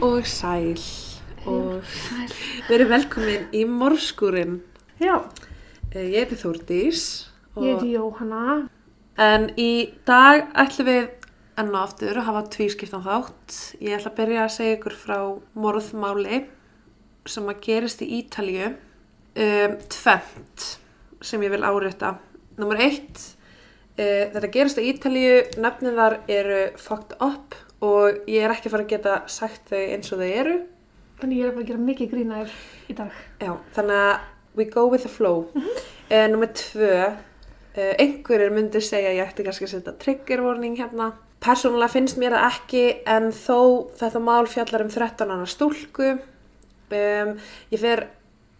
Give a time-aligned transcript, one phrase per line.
[0.00, 0.78] Og sæl
[1.48, 1.82] og
[2.70, 4.58] verið velkomin í morskúrin.
[5.00, 5.20] Já,
[5.94, 7.04] Ég heiti Þórdís
[7.58, 8.68] ég heiti Jóhanna.
[9.18, 11.06] en í dag ætlum við
[11.58, 13.56] enn og aftur að hafa tvískiptan þátt.
[13.80, 15.18] Ég ætla að byrja að segja ykkur frá
[15.58, 16.42] morðmáli
[17.28, 18.74] sem að gerist í Ítalíu.
[19.38, 20.68] Um, tvent
[21.22, 22.16] sem ég vil árétta.
[22.58, 23.24] Númer eitt,
[23.98, 28.74] uh, þetta gerist í Ítalíu, nöfnið þar eru fucked up og ég er ekki að
[28.74, 30.56] fara að geta sagt þau eins og þau eru.
[31.20, 33.22] Þannig ég er að fara að gera mikið grínaður í dag.
[33.42, 35.46] Já, þannig að we go with the flow.
[35.54, 36.30] Mm -hmm.
[36.32, 37.06] Númer tvö,
[37.76, 41.12] uh, einhverjir myndir segja að ég ætti kannski að setja trigger warning hérna.
[41.40, 46.18] Persónulega finnst mér það ekki en þó þetta mál fjallar um 13 annar stúlku.
[46.90, 47.38] Um,
[47.70, 48.08] ég fer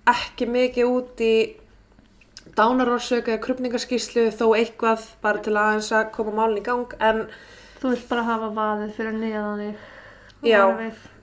[0.07, 1.57] ekki mikið út í
[2.57, 7.27] dánarórsöku eða krupningaskíslu þó eitthvað bara til aðeins að koma málun í gang en
[7.79, 9.87] Þú vilt bara hafa vaðið fyrir neðan þig.
[10.47, 10.63] Já.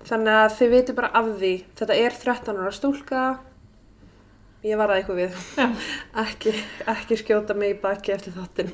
[0.06, 1.53] þannig að þið viti bara af því.
[1.80, 3.25] Þetta er 13 ára stúlka.
[4.66, 5.42] Ég var að eitthvað við.
[6.26, 6.53] Ekki,
[6.89, 8.72] ekki skjóta mig í baki eftir þáttinn.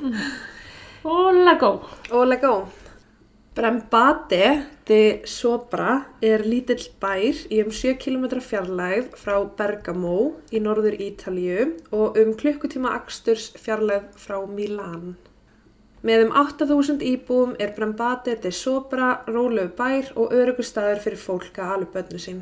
[1.03, 1.73] Og legó.
[2.13, 2.53] Og legó.
[3.51, 4.45] Brembate
[4.87, 11.65] de Sopra er lítill bær í um 7 km fjarlægð frá Bergamo í norður Ítalíu
[11.91, 15.17] og um klukkutíma aksturs fjarlægð frá Milán.
[16.01, 21.73] Með um 8000 íbúum er Brembate de Sopra rólegu bær og örugustæður fyrir fólk að
[21.75, 22.39] alveg bönnu sín.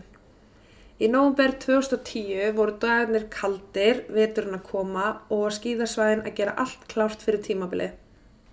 [0.99, 7.23] Í nóvumber 2010 voru dagarnir kaldir, veturinn að koma og skíðasvæðin að gera allt klárt
[7.23, 7.93] fyrir tímabilið.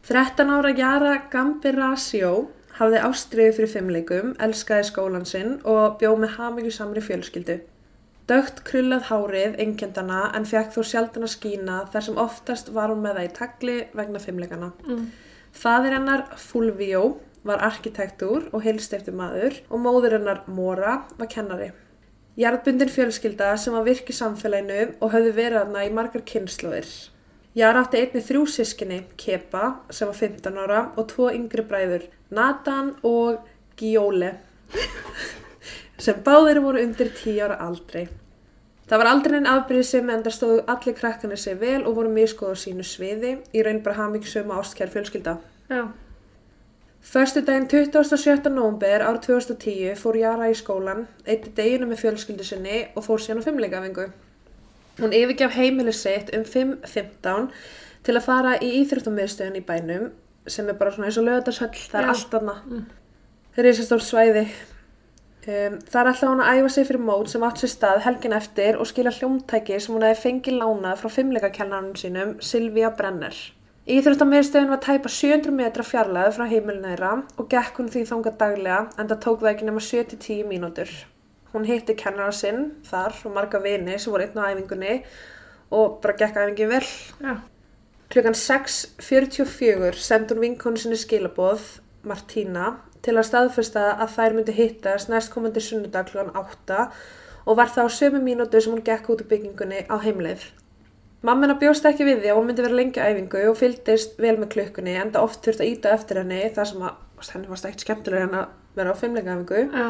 [0.07, 2.35] 13 ára Jara Gambirasio
[2.81, 7.61] hafði ástriðu fyrir fimmleikum, elskaði skólan sinn og bjó með hamingjusamri fjölskyldu.
[8.27, 13.05] Dögt krullað hárið einkendana en fekk þó sjaldan að skína þar sem oftast var hún
[13.05, 14.73] með það í tagli vegna fimmleikana.
[14.89, 15.05] Mm.
[15.55, 17.05] Fadir hennar Fulvio
[17.47, 21.71] var arkitektúr og heilstiftur maður og móður hennar Mora var kennari.
[22.37, 26.91] Jarðbundin fjölskylda sem var virk í samfélaginu og höfðu verið hana í margar kynnslóðir.
[27.57, 32.91] Jara átti einni þrjú sískinni, Kepa, sem var 15 ára og tvo yngri bræður, Nathan
[33.07, 33.47] og
[33.81, 34.35] Giole,
[35.99, 38.07] sem báðir voru undir 10 ára aldrei.
[38.87, 42.53] Það var aldrei einn afbríðsum en það stóðu allir krakkarnir sig vel og voru miskoð
[42.55, 45.39] á sínu sviði, í raun bara hamingsum ástkær fjölskylda.
[45.73, 45.89] Já.
[47.07, 48.51] Föstu daginn 27.
[48.51, 53.43] nómber ár 2010 fór Jara í skólan, eitti deginu með fjölskyldu sinni og fór síðan
[53.43, 54.07] á fimmleikafingu.
[55.01, 57.51] Hún yfirgjaf heimili sitt um 5.15
[58.07, 60.09] til að fara í íþróttumiðstöðun í bænum
[60.47, 62.57] sem er bara svona eins og lögðarshöll, það er allt aðna.
[62.71, 62.89] Mm.
[63.55, 64.47] Það er eins og svæði.
[65.47, 68.81] Um, er alltaf hún að æfa sig fyrir mót sem átt sér stað helgin eftir
[68.83, 73.37] og skila hljómtæki sem hún hefði fengið lánað frá fimmleikakennarinn sínum, Silvía Brenner.
[73.87, 78.81] Íþróttamiðstöðun var tæpa 700 metra fjarlæði frá heimilinu þeirra og gekk hún því þangað daglega
[78.99, 80.97] en það tók það ekki nema 7-10 mínútur.
[81.53, 84.97] Hún hitti kennara sinn þar og marga vini sem voru einn á æfingunni
[85.71, 86.91] og bara gekk æfingin vel.
[87.23, 87.37] Já.
[88.11, 91.63] Klukkan 6.44 sendi hún vinkonu sinni skilaboð,
[92.03, 92.73] Martína,
[93.07, 96.83] til að staðfesta að þær myndi hittast næstkomandi sunnudag klukkan 8
[97.47, 100.45] og var það á sömu mínútu sem hún gekk út úr byggingunni á heimleið.
[101.27, 104.37] Mammina bjóst ekki við því að hún myndi vera lengi á æfingu og fylgdist vel
[104.39, 107.67] með klukkunni en það oft þurfti að íta eftir henni þar sem að henni varst
[107.71, 109.63] ekkert skemmtilega en að vera á fimmleika æfingu.
[109.73, 109.89] Já.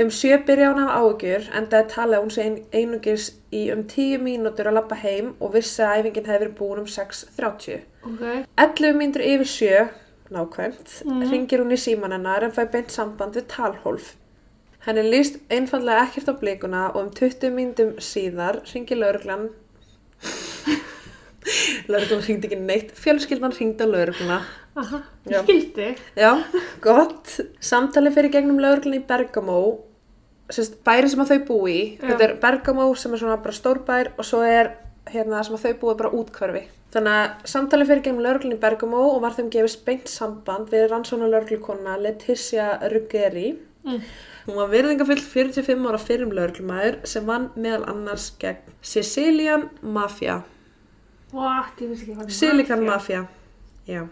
[0.00, 3.24] Um sjö byrja hún af áhugjur en það er talið að hún sé ein- einungis
[3.52, 6.86] í um 10 mínútur að labba heim og vissi að æfingin hefði verið búin um
[6.86, 7.80] 6.30.
[8.06, 8.22] Ok.
[8.56, 9.80] 11 mínútur yfir sjö,
[10.30, 11.30] nákvæmt, Mhm.
[11.30, 14.14] ringir hún í síman hennar en fæ beint samband við talhólf.
[14.86, 19.50] Henni líst einfallega ekkert á blikuna og um 20 mínútum síðar ringir lauruglan
[21.88, 24.40] lauruglan ringdi ekki neitt fjölskyldan ringdi á laurugluna
[24.80, 25.00] Aha.
[25.26, 25.96] Skildi.
[26.16, 26.30] Já,
[26.80, 27.32] gott.
[27.60, 29.56] Samtali fyrir gegnum lögurglun í Bergamo,
[30.86, 31.74] bæri sem að þau búi.
[31.98, 32.04] Já.
[32.06, 34.70] Þetta er Bergamo sem er svona bara stór bær og svo er
[35.08, 36.62] hérna sem að þau búi bara útkörfi.
[36.90, 40.88] Þannig að samtali fyrir gegnum lögurglun í Bergamo og var þeim gefist beint samband við
[40.90, 43.52] rannsóna lögurglukonna Leticia Ruggeri.
[43.86, 44.00] Mm.
[44.46, 50.40] Hún var virðingafull 45 ára fyrrum lögurglumæður sem vann meðal annars gegn Sicilian Mafia.
[51.30, 51.78] What?
[51.78, 53.28] Ég vissi ekki hvað Silicon Mafia.
[53.90, 54.02] Já.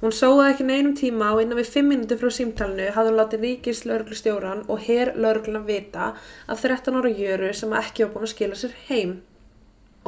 [0.00, 3.44] Hún sóði ekki neinum tíma og innan við 5 minúti frá símtalinu hafði hún látið
[3.46, 6.12] ríkis lauruglustjóran og her laurugluna vita
[6.46, 9.12] að 13 ára jöru sem ekki var búin að skila sér heim.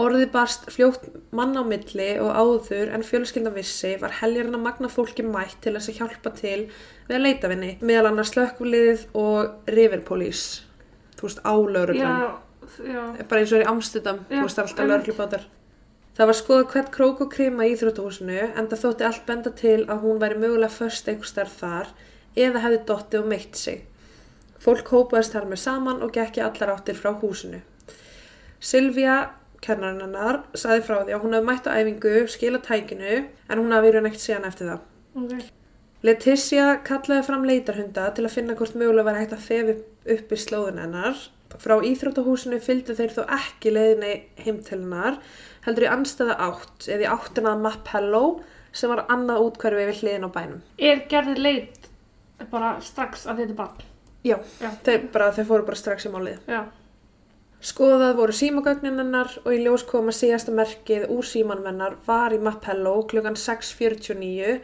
[0.03, 1.05] Orðið barst fljótt
[1.37, 5.75] mann á milli og áður en fjölskyldan vissi var heljarinn að magna fólki mætt til
[5.77, 6.61] þess að hjálpa til
[7.09, 10.45] við að leita vinni, meðal annars slökkviliðið og riverpólís,
[11.19, 12.31] þú veist, á lauruglan Já.
[12.89, 13.03] Já.
[13.29, 15.45] bara eins og er í Amsterdam, Já, þú veist alltaf lörglubátar.
[16.13, 19.79] Það var skoða hvert krók og krima í Íþróttahúsinu en það þótti allt benda til
[19.87, 21.93] að hún væri mögulega först einhver starf þar
[22.37, 23.79] eða hefði dottið og meitt sig.
[24.61, 27.63] Fólk hópaðist þar með saman og gekki allar áttir frá húsinu.
[28.61, 29.33] Silvía,
[29.63, 33.19] kennarinn hennar, saði frá því að hún hefði mætt á æfingu, skila tækinu,
[33.49, 34.87] en hún hafi verið neitt síðan eftir það.
[35.23, 35.51] Ok.
[36.03, 39.77] Leticia kallaði fram leitarhunda til að finna hvort mögulega var hægt að fefi
[40.17, 41.21] upp í slóðun hennar.
[41.63, 44.13] Frá íþróttahúsinu fylgdu þeir þó ekki leiðinni
[44.43, 45.21] heim til hennar,
[45.67, 48.25] heldur í anstæða átt, eða í áttina að Mapello,
[48.75, 50.63] sem var annað útkverfi við hliðin á bænum.
[50.81, 51.91] Er gerði leit
[52.51, 53.89] bara strax að þetta er barn?
[54.23, 54.71] Já, Já.
[54.87, 56.41] þeir, bara, þeir fóru bara strax í málið.
[56.51, 56.65] Já.
[57.63, 62.35] Skoðað voru símagögnin hennar og í ljós kom að síðasta merkið úr símanum hennar var
[62.35, 64.57] í Mapello klukkan 6.49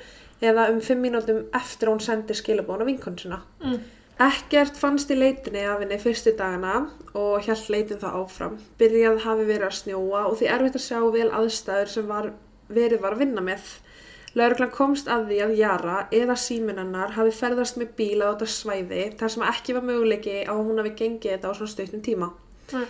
[0.43, 3.39] eða um 5 mínútum eftir að hún sendi skilabón á vinkonsuna.
[3.63, 3.79] Mm.
[4.19, 8.57] Ekkert fannst í leitinni af henni fyrstu dagana og hjælt leitin það áfram.
[8.83, 12.33] Byrjað hafi verið að snjóa og því erfitt að sjá vel aðstæður sem var,
[12.67, 13.71] verið var að vinna með.
[14.35, 19.07] Lauruglan komst að því að Jara eða síminannar hafi ferðast með bíla á þetta svæði
[19.23, 22.33] þar sem ekki var möguleiki á að hún hafi gengið þetta á svona stuttum tíma.
[22.75, 22.87] Nei.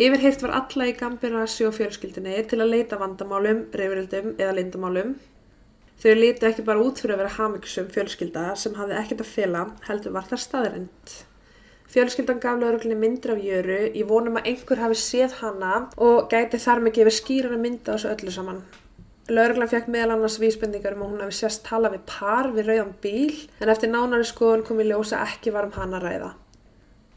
[0.00, 5.16] Yfirheyrt var alla í Gambirasi og fjölskyldinni til að leita vandamálum, reyfrildum eða lindamálum.
[6.00, 9.64] Þau líti ekki bara út fyrir að vera hamiksum fjölskylda sem hafði ekkert að fela,
[9.84, 11.16] heldur var það staðrind.
[11.90, 16.60] Fjölskyldan gaf lauruglinni myndir af jöru í vonum að einhver hafi séð hana og gæti
[16.62, 18.62] þar með gefið skýrana mynda á þessu öllu saman.
[19.30, 22.94] Lauruglan fekk meðal annars vísbendingar um að hún hafi sérst tala við par við rauðan
[23.02, 26.30] bíl en eftir nánari skoðun kom í ljósa ekki var um hana ræða.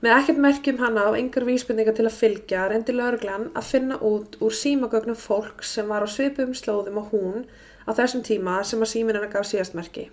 [0.03, 4.33] Með ekkert merkjum hana og engar vísbendingar til að fylgja reyndi lauruglan að finna út
[4.43, 7.45] úr símagögnum fólk sem var á svipum slóðum og hún
[7.87, 10.09] á þessum tíma sem að símin hennar gaf síðast merki.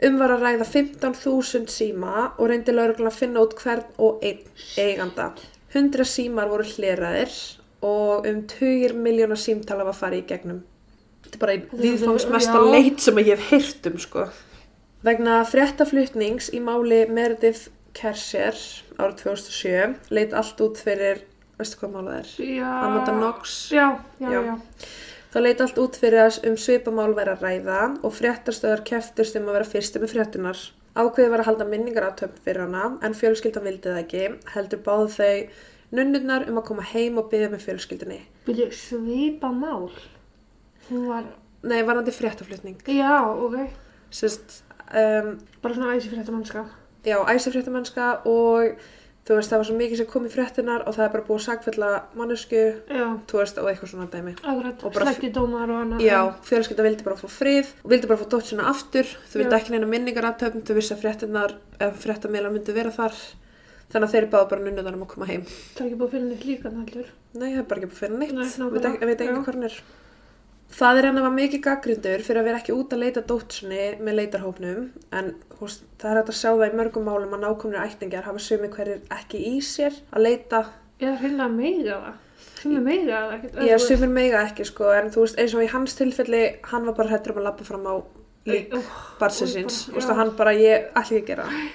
[0.00, 4.40] Um var að ræða 15.000 síma og reyndi lauruglan að finna út hvern og einn
[4.80, 5.28] eiganda.
[5.74, 7.36] 100 símar voru hleraðir
[7.84, 10.64] og um 20 miljónar símtala var farið í gegnum.
[11.26, 14.28] Þetta er bara einn er- viðfangsmesta leit sem ég hef heyrt um sko.
[15.04, 18.56] Vegna fréttaflutnings í máli Meredith Kerser
[18.98, 21.20] árið 2007 leit allt út fyrir,
[21.58, 22.32] veistu hvað málað er?
[22.56, 22.70] Já.
[22.86, 23.56] Amanda Knox.
[23.72, 23.86] Já,
[24.20, 24.40] já, Já.
[24.50, 24.56] já.
[25.36, 29.48] Það leit allt út fyrir að um svipamál væri að ræða og fréttastöðar keftust um
[29.50, 30.60] að vera fyrstu með fréttunar.
[30.96, 34.22] Ákveði var að halda minningaratöfn fyrir hana en fjölskyldan vildi það ekki,
[34.54, 35.34] heldur báðu þau
[35.92, 38.20] nunnurnar um að koma heim og byggja með fjölskyldinni.
[38.46, 39.90] Byrju, svipa mál.
[40.88, 41.28] Hún var,
[41.66, 42.80] Nei, varandi fréttaflutning.
[42.86, 43.68] já, ok.
[44.10, 46.64] Sist, um, Bara svona æsi mannska.
[47.06, 48.76] Já, æsafréttamennska og
[49.26, 51.38] þú veist, það var svo mikið sem kom í fréttunar og það er bara búið
[51.40, 51.88] að sagfella
[52.18, 52.60] mannesku,
[53.30, 54.34] þú veist, og eitthvað svona dæmi.
[55.00, 56.04] Slætti dómar og annað.
[56.06, 59.08] Já, fjölskylda vildi bara fá frið vildi bara fá dótt sinna aftur.
[59.32, 63.18] Þau vildi ekki neina minningaratöfn, þau vissi að fréttinnar, ef fréttamílar myndu vera þar.
[63.90, 65.42] Þannig að þeir báðu bara nunnuðar um að koma heim.
[65.74, 67.10] Það er ekki búið að finna neitt líka heldur.
[67.38, 68.32] Nei, það er bara ekki búið fyrir neitt.
[68.34, 69.06] Nei, Nei, nákvæmlega.
[69.06, 69.76] veit ekki, hvað hann er.
[70.76, 74.88] Fadir hennar var mikið gaggrindur fyrir að vera ekki út að leita dótsinni með leitarhópnum
[75.14, 75.30] en
[75.60, 78.68] húst, það er hægt að sjá það í mörgum málum að nákomnir ættingjar hafa sumi
[78.74, 80.64] hverjir ekki í sér að leita
[80.96, 82.20] Eða hreinlega meira það.
[82.56, 83.56] Sem er meira það ekkert.
[83.68, 86.96] Ég sumir meiga ekki sko en þú veist eins og í hans tilfelli hann var
[86.96, 87.94] bara hættur um að lappa fram á
[88.48, 88.76] lík
[89.20, 91.66] barsinsins Új, og að hann bara ég ætla ekki að gera það.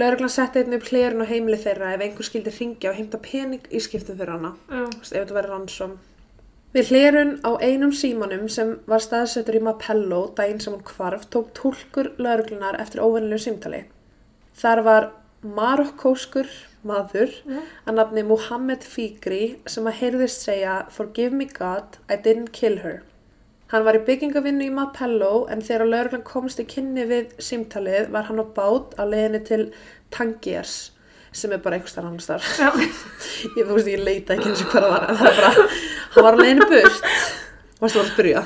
[0.00, 3.64] Lauruglan setti einn upp hlerun á heimili þeirra ef einhver skildi ringja og heimta pening
[3.68, 5.96] í skiptum fyrir hana Já, þú veist, ef þetta verið rannsóm.
[6.70, 11.48] Við hlerun á einum símanum sem var staðsettur í Mapello daginn sem hún hvarf tók
[11.58, 13.80] tólkur lauruglunar eftir óvennilegu símtali.
[14.60, 15.08] Þar var
[15.42, 16.46] marokkóskur
[16.86, 17.58] maður Já.
[17.90, 23.02] að nafni Muhammed Fikri sem að heyrðist segja Forgive me God, I didn't kill her.
[23.74, 28.30] Hann var í byggingavinnu í Mapello en þegar lauruglan komst í kynni við símtalið var
[28.30, 29.62] hann á bát á leiðinni til
[30.14, 30.92] Tangiers
[31.32, 32.70] sem er bara einhvers þar annars já.
[33.58, 35.68] Ég þú veist, ég leita ekki eins og hvað það var það er bara,
[36.14, 37.10] hann var á leiðinni burt.
[37.80, 38.44] Varstu að spyrja?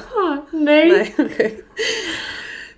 [0.55, 0.85] Nei.
[0.93, 1.38] Nei, ok.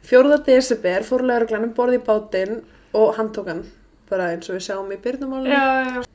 [0.07, 2.61] Fjórða desember fór lauruglan um borð í bátinn
[2.97, 3.65] og hann tók hann
[4.09, 5.53] bara eins og við sjáum í byrnumálunum.
[5.53, 6.07] Já, já,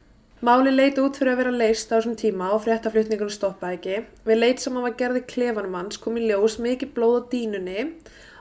[0.42, 3.98] Máli leit út fyrir að vera leist á þessum tíma og fréttaflutningunum stoppaði ekki.
[4.26, 7.84] Við leit sem hann var gerði klefanum hans kom í ljós mikið blóð á dínunni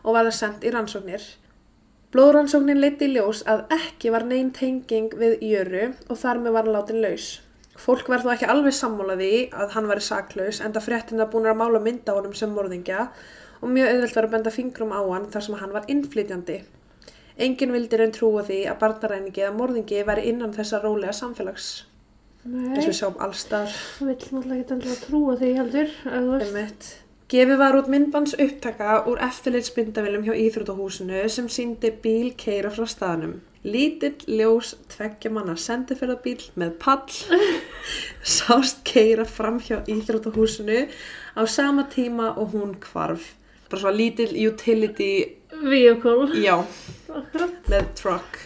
[0.00, 1.26] og var það sendt í rannsóknir.
[2.10, 6.66] Blóðrannsóknin leiti í ljós að ekki var neinn tenging við jöru og þar með var
[6.66, 7.26] hann látin laus.
[7.78, 11.60] Fólk var þó ekki alveg sammálaði að hann væri saklaus en það fréttina búin að
[11.60, 13.04] mála mynda honum sem morðingja
[13.60, 16.56] og mjög auðvelt var að benda fingrum á hann þar sem hann var innflytjandi.
[17.46, 21.68] Engin vildi raun trúa því að barnaræningi eða morðingi væri innan þessa rólega samfélags
[22.42, 22.74] Nei.
[22.74, 25.94] og við sjáum allstar Það vill náttúrulega ekki endilega trúa því heldur.
[26.10, 26.90] ef þú veist.
[27.30, 33.36] Gefið var út myndbans upptaka úr eftirlitsmyndavilum hjá Íþrótahúsinu sem síndi bíl keira frá staðnum.
[33.62, 37.04] Lítill ljós tveggja manna sendiferðabíl með pall
[38.36, 40.88] sást keira fram hjá Íþrótahúsinu
[41.38, 43.28] á sama tíma og hún hvarf.
[43.70, 46.34] Bara svona lítill utility, Vehicle.
[46.34, 46.56] já,
[47.70, 48.42] með truck.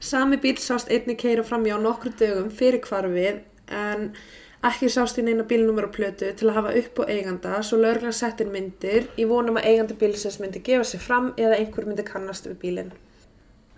[0.00, 4.08] Sami bíl sást einni keira fram á nokkru dögum fyrir hvarfið en
[4.64, 8.12] ekki sást í neina bílnúmer og plötu til að hafa upp á eiganda svo lögreglan
[8.16, 12.46] settir myndir í vonum að eigandi bílsins myndi gefa sig fram eða einhver myndi kannast
[12.48, 12.92] við bílinn.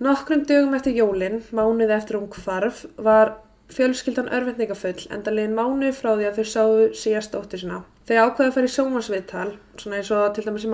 [0.01, 3.35] Nokkrum dögum eftir jólin, mánuði eftir hún hvarf, var
[3.75, 7.81] fjölskyldan örvendingafull enda liðin mánuði frá því að þau sáu síðast dóttur sína.
[8.09, 10.71] Þau ákveða að fara í sjómasviðtal, svona eins og til dæmis í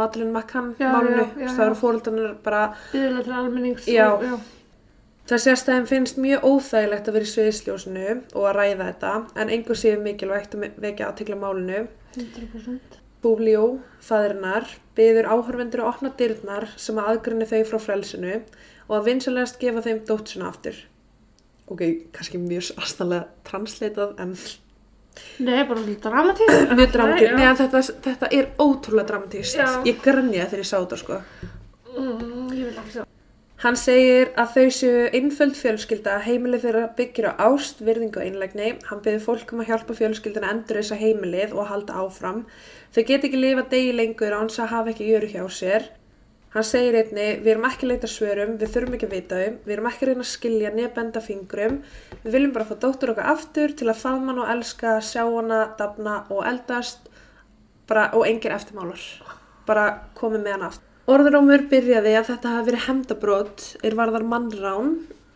[0.79, 1.81] Já, málinu, já, já, það eru já.
[1.81, 2.61] fóröldarnir bara
[2.93, 3.89] Byðilega til almennings.
[3.89, 4.07] Já.
[4.13, 4.37] og- já.
[4.37, 4.64] Það
[5.41, 9.53] sést að þeim finnst mjög óþægilegt að vera í sviðsljósinu og að ræða þetta en
[9.55, 11.87] einhver séu mikilvægt að vekja aðtikla málinu.
[12.19, 12.99] 100%.
[13.25, 13.63] Búbljó,
[14.05, 14.67] fæðirinnar,
[14.99, 18.35] byður áhörvendur að opna dyrnar sem að aðgrinni þau frá frelsinu
[18.85, 20.83] og að vinsalegast gefa þeim dóttsuna aftur.
[21.73, 24.37] Ok, kannski mjög aðstæðlega transleitað en
[25.39, 26.53] Nei, bara mjög dramatísk.
[26.69, 26.75] Já.
[27.39, 29.61] Nei, en þetta, þetta er ótrúlega dramatíst.
[29.87, 31.21] Ég grænja þegar ég sá þetta sko.
[31.95, 33.05] Mm, ég vil ekki sjá.
[33.65, 38.75] Hann segir að þau séu einföld fjölskylda, heimilið þeirra byggir á ást, virðingu og einlægni.
[38.91, 42.43] Hann byrði fólk um að hjálpa fjölskyldina að endur þessa heimilið og að halda áfram.
[42.93, 45.89] Þau get ekki lifa degi lengur án þess að hafa ekki jöru hjá sér.
[46.53, 49.59] Hann segir einni, við erum ekki að leita svörum, við þurfum ekki að vita um,
[49.65, 51.83] við erum ekki að reyna að skilja nefn benda fingrum,
[52.21, 55.67] við viljum bara fá dóttur okkar aftur til að faðma hana og elska, sjá hana,
[55.81, 57.09] dafna og eldast
[57.89, 59.13] bara, og engir eftirmálar.
[59.65, 59.89] Bara
[60.21, 60.94] komið með hana aftur.
[61.05, 64.95] Orðurómur byrjaði að þetta hafi verið hemdabrót er varðar mannrán.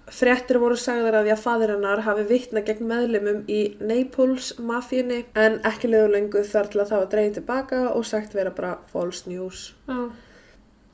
[0.09, 5.19] Fréttir voru sagðar að því að fadir hennar hafi vitna gegn meðlumum í Naples mafíunni
[5.37, 8.79] en ekki leiðu lengu þar til að það var dreigð tilbaka og sagt vera bara
[8.95, 9.67] false news.
[9.91, 10.09] Já.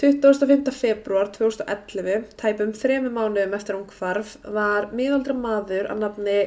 [0.02, 0.72] 25.
[0.74, 6.40] februar 2011, tæpum þremi mánuðum eftir hún hvarf, var miðaldra maður að nafni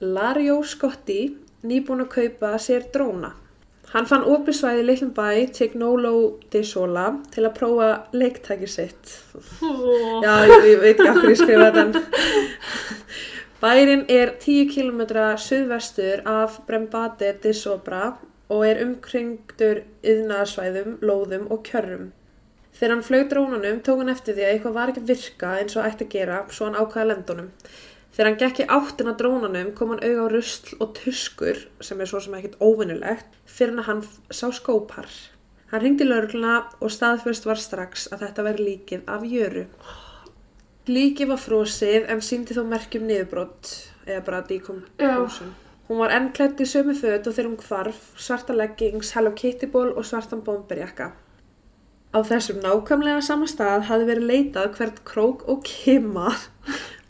[0.00, 1.34] Lario Scotti
[1.68, 3.34] nýbúin að kaupa sér dróna.
[3.88, 6.12] Hann fann opisvæði í litlum bæ Tignolo
[6.52, 9.14] di Sola til að prófa leiktæki sitt.
[9.64, 9.70] Ó,
[10.20, 12.02] Já, ég, ég veit ekki okkur ég skrifa þetta
[13.62, 15.00] Bærin er 10 km
[15.40, 18.12] suðvestur af Brembate di Sobra
[18.48, 22.12] og er umkringdur yðnaðarsvæðum, lóðum og kjörrum.
[22.78, 25.74] Þegar hann flög drónunum tók hann eftir því að eitthvað var ekki að virka eins
[25.74, 27.48] og ætti að gera svo hann ákvaða lendunum.
[28.18, 32.00] Þegar hann gekk í áttina að drónunum kom hann auga á rusl og tuskur sem
[32.02, 34.00] er svo sem ekkert óvinnulegt fyrir hann að hann
[34.34, 35.06] sá skópar.
[35.70, 39.62] Hann ringdi laurugluna og staðfyrst var strax að þetta veri líkið af jöru.
[40.90, 43.70] Líkið var frosið en síndi þó merkjum niðurbrott
[44.08, 45.54] eða bara decomposition.
[45.86, 49.70] Hún var enn klætt í sömu föt og þegar hún hvarf, svarta leggings, Hello Kitty
[49.70, 51.12] ból og svartan bomberjakka.
[52.10, 56.32] Á þessum nákvæmlega sama stað hafði verið leitað hvert krók og kima,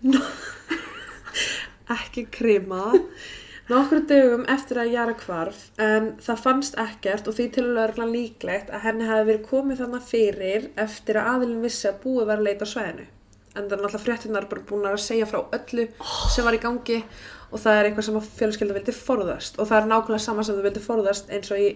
[1.95, 2.93] ekki krima,
[3.69, 8.71] nokkru dögum eftir að Jara hvarf en það fannst ekkert og því til lögreglan líklegt
[8.73, 12.47] að henni hafi verið komið þannig fyrir eftir að aðilin vissi að búið var að
[12.49, 13.07] leita á svæðinu.
[13.57, 15.89] En það er náttúrulega fréttinnar bara búin að segja frá öllu
[16.35, 16.99] sem var í gangi
[17.51, 20.59] og það er eitthvað sem að fjölskylda vildi forðast og það er nákvæmlega sama sem
[20.59, 21.71] þau vildi forðast eins og í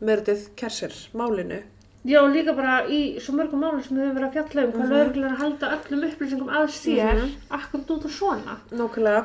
[0.00, 1.58] mörduð kersir málinu.
[2.06, 4.84] Já, líka bara í svo mörgum málum sem við höfum verið að fjalla um hvað
[4.86, 4.92] Mhm.
[4.94, 7.32] lögreglan er að halda öllum upplýsingum að sér Mhm.
[7.50, 8.54] akkurat út af svona.
[8.70, 9.24] Nákvæmlega.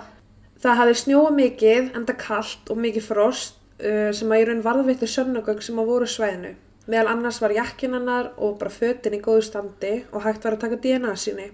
[0.64, 5.10] Það hafði snjóa mikið, enda kallt og mikið frost uh, sem að í raun varðveitti
[5.12, 6.54] sönnugögg sem að voru á svæðinu.
[6.88, 10.64] Meðal annars var jakkin hennar og bara fötin í góðu standi og hægt var að
[10.66, 11.50] taka DNA síni.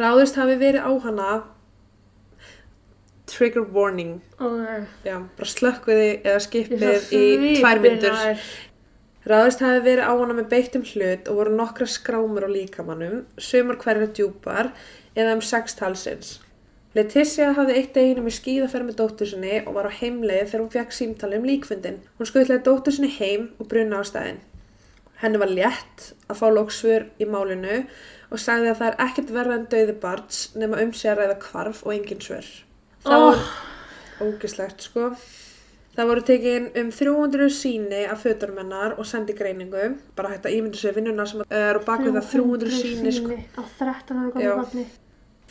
[0.00, 1.30] Ráðist hafi verið á hana
[3.30, 4.58] trigger warning, Og
[5.06, 8.10] já, bara slökkviði eða skipið í tvær svipinn myndur.
[8.10, 8.44] á þér.
[9.30, 13.78] Ráðist hafi verið á hana með beittum hlut og voru nokkra skrámur á líkamannum, sumar
[13.78, 14.72] hverja djúpar
[15.14, 16.38] eða um sex talsins.
[16.94, 20.72] Leticia hafði eitt deginu með skíðaferð með dóttur sinni og var á heimleið þegar hún
[20.74, 22.00] fekk símtali um líkfundin.
[22.18, 24.40] Hún skuttlaði dóttur sinni heim og brunna á staðinn.
[25.20, 27.76] Henni var létt að fá lóksvör í málinu
[28.32, 31.36] og sagði að það er ekkert verða en döði barns nema um sig að ræða
[31.44, 32.48] kvarf og engin svör.
[33.04, 33.36] Það Oh.
[34.18, 35.12] var ógislegt sko.
[35.96, 39.94] Það voru tekin um 300 síni af fötunum hennar og sendi greiningu.
[40.16, 43.38] Bara hægt að ímynda sér vinnuna sem er á bakvið það 300 síni sko.
[43.58, 44.86] Á 13 ára gamla barni.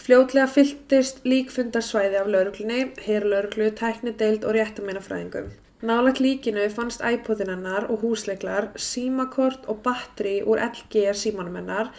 [0.10, 5.51] Fljótlega fylltist líkfundarsvæði af lauruglunni, herlauruglu, tæknideild og réttameinafræðingum.
[5.86, 11.92] Nálægt líkinu fannst iPodin hennar og húsleiklar, símakort og batteri úr LG símanum hennar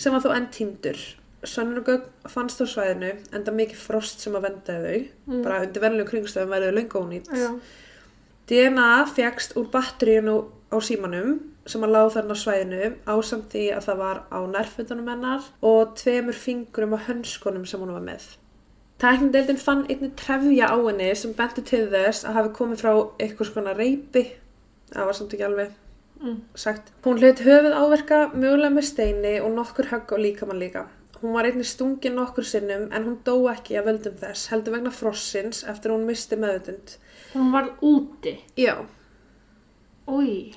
[0.00, 0.96] sem var þó enn týndur.
[1.44, 5.42] Sönnurgögn fannst á svæðinu enda mikið frost sem að vendaði þau, Mm.
[5.42, 7.28] bara undir venlega kringstöðum verður löngu ónýtt.
[7.36, 7.60] Já.
[8.48, 13.86] DNA fegst úr batteríunu á símanum sem að láð þarna á svæðinu ásamt því að
[13.88, 18.28] það var á nærfötunum hennar og tveimur fingurum á hönskunum sem hún var með.
[18.98, 23.52] Tæknindeildin fann einnig trefja á henni sem benti til þess að hafi komið frá eitthvað
[23.52, 24.24] svona reypi.
[24.94, 25.76] Það var samt ekki alveg
[26.18, 26.40] Mm.
[26.58, 26.88] sagt.
[27.04, 30.80] Hún hlut höfuð áverka mögulega með steini og nokkur högg á líkamann líka.
[31.22, 34.90] Hún var einnig stungin nokkur sinnum en hún dó ekki að völdum þess, heldur vegna
[34.90, 36.96] frossins eftir hún misti meðutund.
[37.34, 38.34] Hún var úti.
[38.56, 38.74] Já,
[40.08, 40.54] Úi.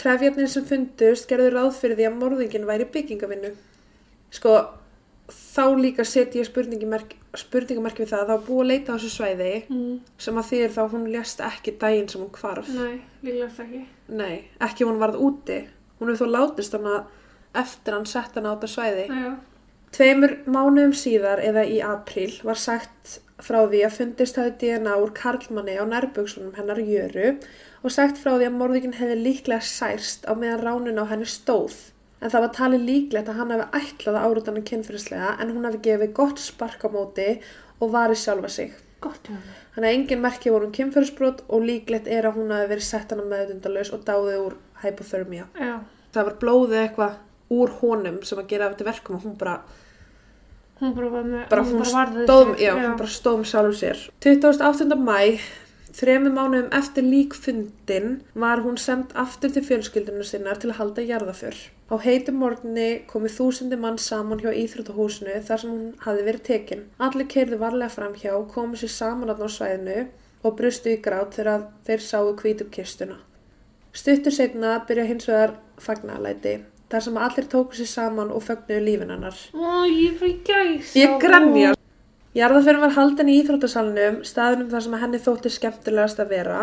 [0.00, 3.52] Trefjarnir sem fundust gerðu ráð fyrir því að morðingin væri byggingavinnu.
[4.36, 4.52] Sko,
[5.32, 9.52] þá líka setja ég spurningamerki við það að þá búið að leita á þessu svæði
[9.70, 10.00] Mm.
[10.18, 12.68] sem að þýðir þá að hún lést ekki daginn sem hún hvarf.
[12.68, 13.82] Nei, líklegast ekki.
[14.08, 15.60] Nei, ekki hún varð úti.
[15.98, 17.06] Hún hefur þó látist hana
[17.54, 19.06] eftir hann sett hana á þetta svæði.
[19.08, 19.36] Já.
[19.96, 25.12] Tveimur mánuðum síðar eða í apríl var sagt frá því að fundist hafi DNA úr
[25.16, 27.38] karlmanni á nærbuksunum hennar Jöru
[27.86, 31.76] og sagt frá því að morðingin hefði líklega særst á meðan ránun á henni stóð.
[32.20, 35.68] En það var talið líklegt að hann hefði ætlað að áruta hann kynfyrirslega en hún
[35.68, 37.26] hefði gefið gott spark á móti
[37.80, 38.72] og varið sjálfa sig.
[39.04, 39.28] Gott.
[39.76, 43.12] Þannig að engin merki voru um kynfyrirsbrot og líklegt er að hún hefði verið sett
[43.12, 45.44] hana meðutundalaus og dáðið úr hypothermia.
[45.60, 45.74] Já.
[46.16, 47.18] Það var blóðið eitthvað
[47.60, 49.58] úr honum sem að gera eftir verkum og hún bara
[50.80, 52.64] Hún bara var með, bara hún, varði stóð, sig.
[52.66, 54.98] já, hún bara stóð um sjálfum sér 28.
[55.00, 55.20] mæ
[55.96, 61.56] þremi mánuðum eftir líkfundin var hún sendt aftur til fjölskyldunum sinnar til að halda jarðaför
[61.88, 66.84] á heitum morgunni komu þúsundi mann saman hjá íþróttahúsinu þar sem hún hafi verið tekin
[67.08, 70.06] allir keirðu varlega framhjá komu sér saman á svæðinu
[70.42, 73.16] og brustu í grát þegar þeir sáu hvítum kistuna
[73.96, 76.58] stuttur setna byrja hins vegar fagnalæti
[76.92, 80.92] þar sem allir tóku sér saman og fögnuðu lífin hennar Ó, ég fyrir gæs.
[80.98, 81.75] Ég grænja.
[82.36, 86.58] Jarðaförin var haldin í íþróttasalunum, staðunum þar sem henni þótti skemmtilegast að vera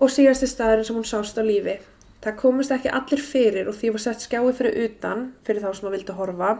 [0.00, 1.74] og síðasti staðurinn sem hún sást á lífi.
[2.24, 5.90] Það komist ekki allir fyrir og því var sett skjái fyrir utan, fyrir þá sem
[5.90, 6.54] að vildi horfa.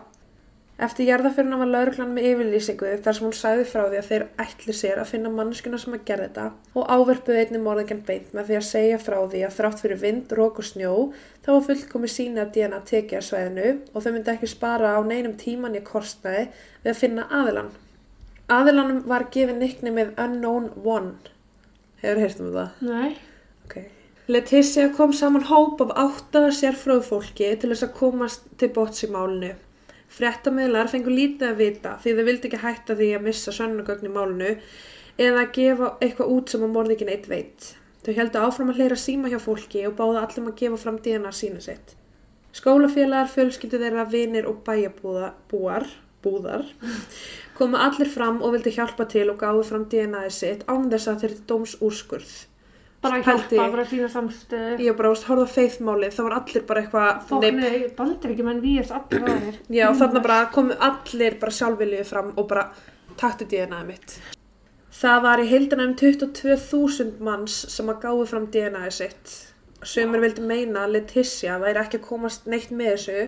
[0.88, 4.77] Eftir jarðaförina var lauruglan með yfirlýsingu þar sem hún sagði frá því að þeir ætli
[4.83, 6.45] sér að finna mannskuna sem að gera þetta
[6.77, 10.37] og áverpuði einni morðingjan beint með því að segja frá því að þrátt fyrir vind,
[10.37, 10.95] rók og snjó
[11.41, 15.01] þá var fullkomi sína að DNA tekið að svæðinu og þau myndi ekki spara á
[15.01, 16.51] neinum tíman í kostnaði
[16.85, 17.77] við að finna aðilan.
[18.49, 21.17] Aðilanum var gefið nickni með Unknown One.
[22.01, 22.79] Hefur heyrt um það?
[22.89, 23.17] Nei.
[23.67, 23.75] Ok.
[24.33, 29.11] Leticia kom saman hóp af átta sérfröðu fólki til þess að komast til bóts í
[29.13, 29.51] málinu.
[30.09, 34.15] Fréttamiðlar fengur lítið að vita því þau vildi ekki hætta því að missa sönnugögn í
[34.17, 34.55] málinu
[35.19, 37.71] eða að gefa eitthvað út sem að morðingin eitt veit.
[38.07, 41.37] Þau heldu áfram að hleyra síma hjá fólki og báða allum að gefa fram DNA
[41.37, 41.99] sínu sitt.
[42.57, 45.85] Skólafélagar, fjölskyldu þeirra, vinir og bæjabúar,
[46.25, 46.67] búðar,
[47.59, 51.25] komu allir fram og vildi hjálpa til og gáðu fram DNA-ið sitt án þess að
[51.25, 52.37] þeir dóms úrskurð.
[52.99, 53.75] Bara hjálpa, ég.
[53.75, 54.79] bara sína samstöðu.
[54.83, 58.95] Ég bara að horfa feithmálið, það var allir bara eitthvað, nei, bandir ekki menn víast
[58.97, 59.61] allir aðeir.
[59.79, 62.67] já, þarna bara komu allir bara sjálfviljið fram og bara
[63.21, 64.17] taktu DNA-ið mitt.
[64.99, 69.37] Það var í heildina um 22.000 manns sem að gáðu fram DNA-ið sitt.
[69.87, 73.21] Sumir vildi meina að Leticia væri ekki að komast neitt með þessu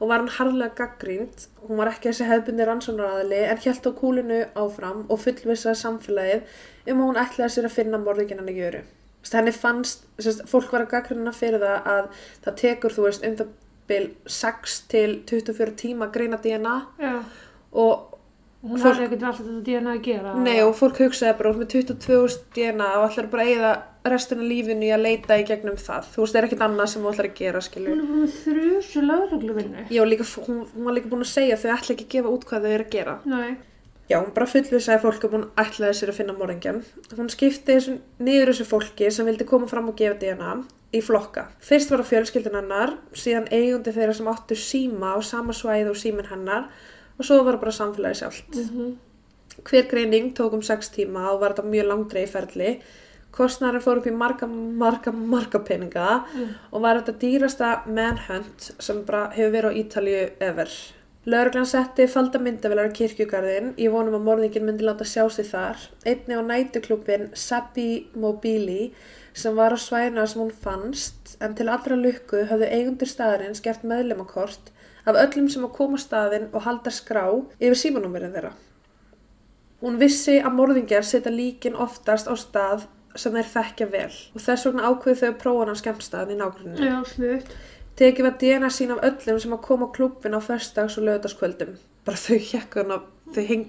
[0.00, 1.46] og var hann harðlega gaggrínd.
[1.68, 6.54] Hún var ekki þessi hefbundi rannsónaraðili en hjælt á kúlinu áfram og fullvissaði samfélagið
[6.90, 8.80] um að hún ætlaði sér að finna morðingin hann í gjöru.
[9.30, 12.06] Henni fannst, þess, fólk var að gaggrina fyrir það að
[12.46, 13.50] það tekur, þú veist, um það
[13.90, 14.06] bil
[14.40, 17.12] 6 til 24 tíma að greina DNA Já.
[17.72, 18.06] og
[18.60, 20.32] Hún Fólk- hafði ekkert alltaf þetta DNA að gera.
[20.36, 23.70] Nei og fólk hugsaði bara út með 22.000 DNA og ætlar bara eigða
[24.08, 26.02] restina af lífinu í að leita í gegnum það.
[26.14, 27.90] Þú veist, það er ekkert annað sem þú ætlar að gera, skilur.
[27.90, 29.80] Hún er búin með þrjusu lögregluvinnu.
[29.92, 32.32] Já, líka, hún, hún var líka búin að segja að þau ætla ekki að gefa
[32.32, 33.14] út hvað þau eru að gera.
[33.28, 33.50] Nei.
[34.10, 36.80] Já, hún bara fullvisaði fólk um hún ætlaði sér að finna morðingjan.
[37.14, 40.52] Hún skipti þessu, niður þessu fólki sem vildi koma fram og gefa DNA
[40.96, 41.42] í flokka.
[41.62, 45.98] Fyrst var það fjölskyldin hennar, síðan eigundi þeirra sem áttu síma á sama svæði og
[46.00, 46.64] símin hennar
[47.20, 47.76] og svo var það
[53.36, 53.80] bara samfélagi sjálft.
[53.80, 53.80] Mm Hver greining tók 6 tíma og var þetta mjög langdreið ferli.
[53.80, 56.24] Kostnærin fór upp í marga, marga, marga peninga
[56.72, 60.70] og var þetta dýrasta manhunt sem bara hefur verið á Ítalju ever.
[61.26, 65.76] Lörglann setti falda myndavilar á kirkjugarðin, ég vonum að morðingin myndi láta sjá sig þar.
[66.06, 68.92] Einni á nætuklubin Sabbi Mobili
[69.34, 73.84] sem var á svæðina sem hún fannst en til allra lukku höfðu eigundur staðarins gert
[73.84, 74.72] meðlumakort
[75.04, 77.26] af öllum sem að koma á staðin og halda skrá
[77.60, 78.52] yfir símanúmerið þeirra.
[79.80, 84.66] Hún vissi að morðingjar setja líkin oftast á stað sem þeir þekkja vel og þess
[84.68, 86.86] vegna ákveðu þau að prófa hann skemmstaðin í nágrunni.
[86.86, 87.54] Já, snuðt.
[88.00, 91.74] Tekið var DNA sín af öllum sem að koma á klúbbin á föstags og lögutaskvöldum.
[92.06, 93.00] Bara þau hjekku hana,
[93.34, 93.66] þau, heng,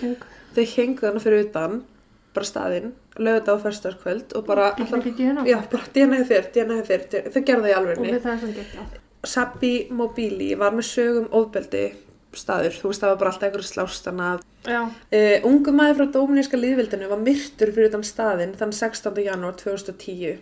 [0.00, 0.16] Heng.
[0.56, 1.82] fyrir utan,
[2.34, 5.44] bara staðinn, löguta á föstagskvöld og bara, Ekki ekki DNA.
[5.46, 8.12] já, bara DNA þér, DNA þér, þau gerðu það í Og alvegni.
[8.16, 8.86] við það er sem geta.
[9.24, 11.84] Sabbi Mobili var með sögum ofbeldi
[12.34, 14.42] staður, þú veist það var bara alltaf einhverju slástana Já.
[14.64, 19.20] Uh, ungu maður frá Dóminíska liðvildinu var myrtur fyrir utan staðinn þann 16.
[19.26, 20.38] janúar 2010.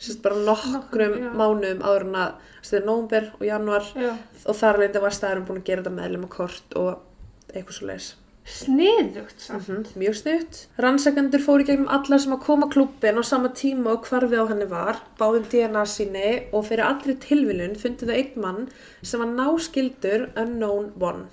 [0.00, 1.28] sérst bara nokkrum já.
[1.36, 2.30] mánuðum áður en að
[2.62, 4.14] þetta er nómber og januar Já.
[4.48, 7.90] og þar leindi var staðurinn búin að gera þetta meðlum og kort og eitthvað svo
[7.90, 8.08] leis.
[8.50, 9.92] Sniðugt samt.
[10.00, 10.62] Mjög stutt.
[10.80, 14.44] Rannsakendur fóru í gegnum alla sem að koma klúbbin á sama tíma og hvarfi á
[14.48, 18.66] henni var, báðum DNA síni og fyrir allri tilviljun fundu þau einn mann
[19.02, 21.28] sem var náskildur Unknown One.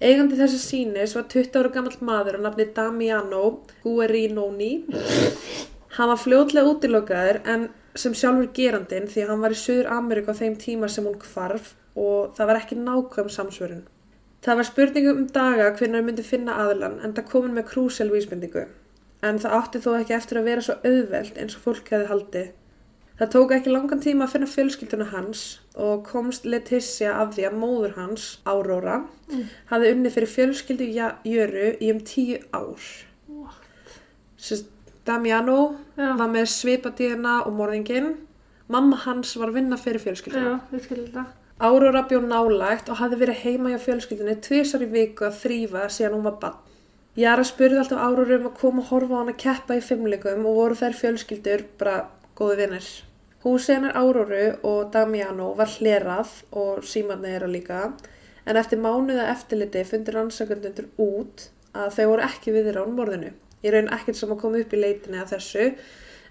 [0.00, 3.42] Eigandi þessa sínis var 20 ára gammal maður á nafni Damiano
[3.82, 4.70] Guerinoni.
[5.96, 7.66] Hann var fljótlega útilokaður en
[8.00, 11.18] sem sjálfur gerandinn því að hann var í Suður Ameríku á þeim tíma sem hún
[11.20, 13.82] hvarf og það var ekki nákvæm samsvörun.
[14.40, 18.08] Það var spurningu um daga hvernig hann myndi finna aðlan en það komin með krúsel
[18.14, 18.64] vísbendingu.
[19.20, 22.48] En það átti þó ekki eftir að vera svo auðvelt eins og fólk hefði haldið.
[23.20, 25.40] Það tók ekki langan tíma að finna fjölskylduna hans
[25.76, 28.94] og komst Leticia af því að móður hans, Aurora,
[29.68, 32.80] hafði unni fyrir fjölskyldu Ja- Jöru í um tíu ár.
[34.40, 34.70] Sérst,
[35.04, 36.16] Damiano Já.
[36.16, 38.14] var með svipadíðina og morðingin.
[38.68, 40.54] Mamma hans var vinna fyrir fjölskylduna.
[40.56, 41.26] Já, við skilum þetta.
[41.60, 46.14] Aurora bjó nálægt og hafði verið heima hjá fjölskyldunni tvisar í viku að þrýfa síðan
[46.16, 46.54] hún var bann.
[47.16, 50.46] Jara spurði alltaf Aurora um að koma og horfa á hann að keppa í fimmleikum
[50.46, 52.06] og voru þær fjölskyldur bara
[52.38, 52.88] góði vinnir.
[53.40, 57.78] Húsið hennar Auroru og Damiano var hlerað og símanni þeirra líka
[58.44, 63.32] en eftir mánuða eftirliti fundir rannsakundundur út að þau voru ekki við þeirra án morðinu.
[63.64, 65.70] Ég raun ekkert sem að koma upp í leitinni að þessu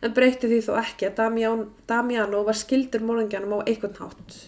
[0.05, 4.39] en breytti því þó ekki að Damian, Damiano var skildur morðingjanum á einhvern hátt.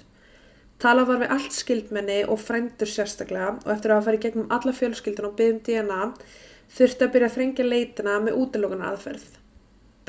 [0.81, 4.77] Tala var við allt skildmenni og frændur sérstaklega og eftir að hafa farið gegnum alla
[4.77, 6.01] fjölskyldun og byggðum DNA
[6.77, 9.40] þurfti að byrja að þrengja leitina með útilokunar aðferð.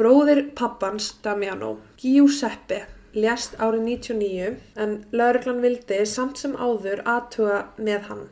[0.00, 4.46] Bróðir pappans Damiano, Giuseppe, lést árið 99
[4.80, 8.22] en lauruglan vildi samt sem áður aðtuga með hann.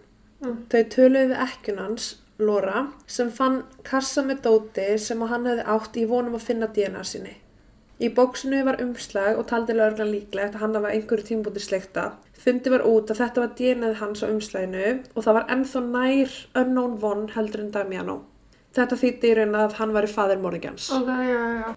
[0.41, 0.57] Mm.
[0.73, 2.07] Þau töluðu við ekkjunans,
[2.41, 7.05] Laura, sem fann kassa með dóti sem hann hefði átt í vonum að finna DNA
[7.05, 7.37] sinni.
[8.01, 12.07] Í bóksinu var umslag og taldi lauruglan líklegt að hann hafa einhverju tímbúti sleikta.
[12.41, 16.37] Fundi var út að þetta var DNAð hans á umslaginu og það var ennþá nær
[16.63, 18.23] unknown one heldur en Damiano.
[18.77, 20.91] Þetta þýtti í raun að hann var í faðir morðingjans.
[20.95, 21.71] Ok, já, já.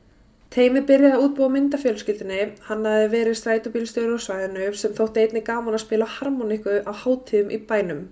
[0.53, 2.41] Teimi byrjaði að útbúa myndafjölskyldinni.
[2.67, 7.49] Hann hafi verið strætóbílstjóri á svæðinu sem þótti einni gaman að spila harmoniku á hátíðum
[7.49, 8.03] í bænum.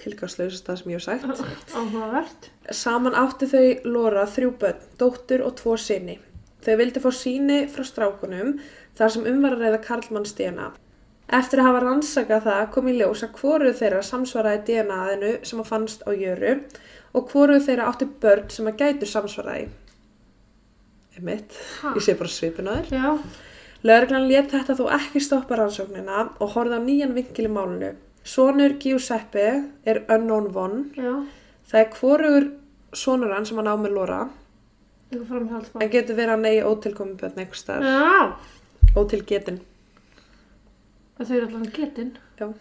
[0.00, 1.52] Tilgangslausast það sem ég hef sagt.
[1.76, 2.50] Áhugavert.
[2.72, 6.16] Saman áttu þau Lora þrjú börn, dóttur og tvo sinni.
[6.64, 8.56] Þau vildi fá síni frá strákunum
[8.96, 10.72] þar sem um var að reyða Karlmanns DNA.
[11.36, 15.68] Eftir að hafa rannsakað það kom í ljós að hvoruð þeirra samsvaraði DNA-inu sem að
[15.68, 16.87] fannst á jöru og
[17.32, 19.68] hvoruð þeirra átti börn sem að gætu samsvaraði.
[21.16, 21.94] Einmitt, Ha.
[21.94, 22.90] ég sé bara svipin á þér.
[22.92, 23.18] Já.
[23.84, 27.94] Lögreglan let þetta þó ekki stoppa rannsóknina og horfði á nýjan vinkil í málinu.
[28.24, 30.84] Sonur Giuseppe er unknown one.
[30.94, 31.26] Já.
[31.70, 32.50] Það er hvorugur
[32.92, 33.94] sonur hann sem hann á með
[35.26, 35.82] framhjálpsmál.
[35.82, 37.82] en getur verið að neyja ótilkomi börn eitthvað staðar.
[37.84, 38.36] Já.
[38.96, 39.60] Ótilgetin.
[41.18, 42.12] Þau eru allan getinn.
[42.38, 42.52] Já.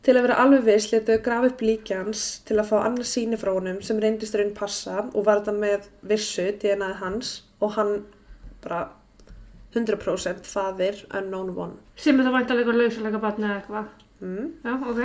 [0.00, 3.10] Til að vera alveg viss letu þau grafa upp líki hans til að fá annars
[3.16, 7.74] síni frá honum sem reyndist raun passa og var þetta með vissu DNA hans og
[7.76, 7.92] hann
[8.64, 8.86] bara
[9.74, 11.76] 100% faðir unknown one.
[12.00, 13.92] Sem er það væntalega lausalega barni eða eitthvað.
[14.24, 14.48] Mm.
[14.64, 15.02] Já, ok.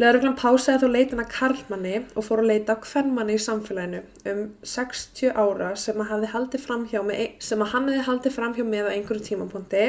[0.00, 4.42] Leðuruglan pásaði þó leitin að karlmanni og fór að leita á hvernmanni í samfélaginu um
[4.64, 8.64] 60 ára sem að, hafði haldið framhjá með, ein- sem að hann hefði haldið framhjá
[8.74, 9.84] með á einhverjum tímapunkti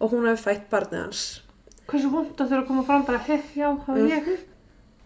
[0.00, 1.22] og hún hefði fætt barnið hans.
[1.90, 4.32] Hversu vond að þurfa að koma fram bara, hei, já, það var ég.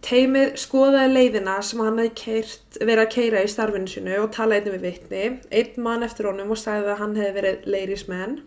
[0.07, 2.41] Teimið skoðaði leiðina sem hann hefði
[2.85, 5.23] verið að keira í starfinu sinu og talaði einnig við vitni.
[5.49, 8.37] Einn mann eftir honum og sagði að hann hefði verið man.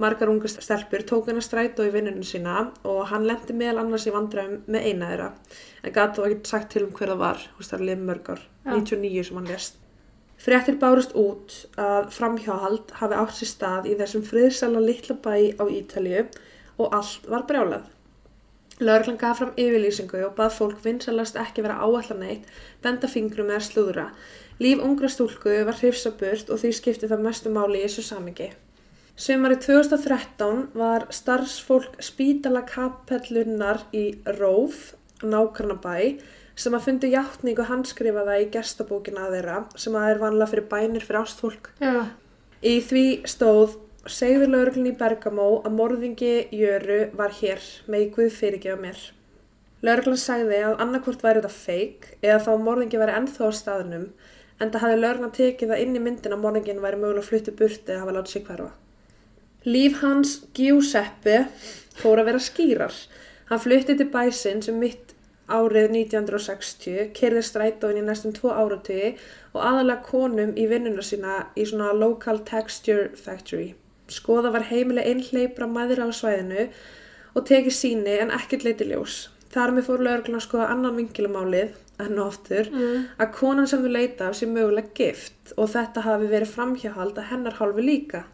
[0.00, 4.06] Margar ungar stelpur tók hann að strætó í vinnunum sína og hann lendi meðal annars
[4.08, 5.28] í vandræðum með eina þeirra.
[5.84, 8.30] En gæti þó ekki sagt til um hver það var, veist það er liðið mörg
[8.32, 8.70] ár, Já.
[8.72, 9.80] 99 sem hann lest.
[10.40, 15.64] Fréttir bárust út að framhjáhald hafi átt sér stað í þessum friðsala litla bæ á
[15.68, 16.24] Ítalju
[16.80, 17.88] og allt var brjálað.
[18.80, 22.46] Lörglan gaf fram yfirlýsingu og bað fólk vinsalast ekki vera áallan neitt,
[22.80, 24.06] benda fingrum eða slúðra.
[24.60, 28.48] Líf ungra stúlku var hrifsa burt og því skipti það mestu máli í þessu samingi.
[29.20, 34.06] Sumari 2013 var starfsfólk spítala kapellunnar í
[34.38, 36.16] Róf, nákvæmnabæ,
[36.56, 41.20] sem að fundi hjáttningu handskrifaða í gestabókina þeirra sem að er vanlega fyrir bænir fyrir
[41.20, 41.70] ástfólk.
[41.84, 42.08] Já.
[42.64, 43.76] Í því stóð
[44.08, 49.00] segður lauruglun í Bergamo að morðingi Jöru var hér með í Guð fyrirgefa mér.
[49.84, 54.06] Lauruglan sagði að annarkvort væri þetta feik eða þá morðingi væri ennþá á staðnum
[54.60, 57.92] en það hafði lauruglan tekið það inn í myndin að morðingin væri mögulega flutti burti
[57.92, 58.70] eða hafa látið sig hverfa.
[59.68, 61.36] Líf hans Giuseppe
[62.00, 62.96] fór að vera skýrar.
[63.52, 65.12] Hann flutti til bæsinn sem mitt
[65.50, 69.12] árið 1960, kerði strætóin í næstum tvo áratugi
[69.52, 73.74] og aðalega konum í vinnuna sína í svona local texture factory.
[74.10, 76.64] Skoða var heimileg einhleipra mæðra á svæðinu
[77.36, 79.28] og tekið síni en ekkert leiti ljós.
[79.50, 81.70] Þar með fór lögreglun að skoða annan vinkilumálið,
[82.00, 83.06] enn og aftur, Mm.
[83.18, 87.30] að konan sem þau leita af sé mögulega gift og þetta hafi verið framhjáhald að
[87.32, 88.24] hennar hálfu líka.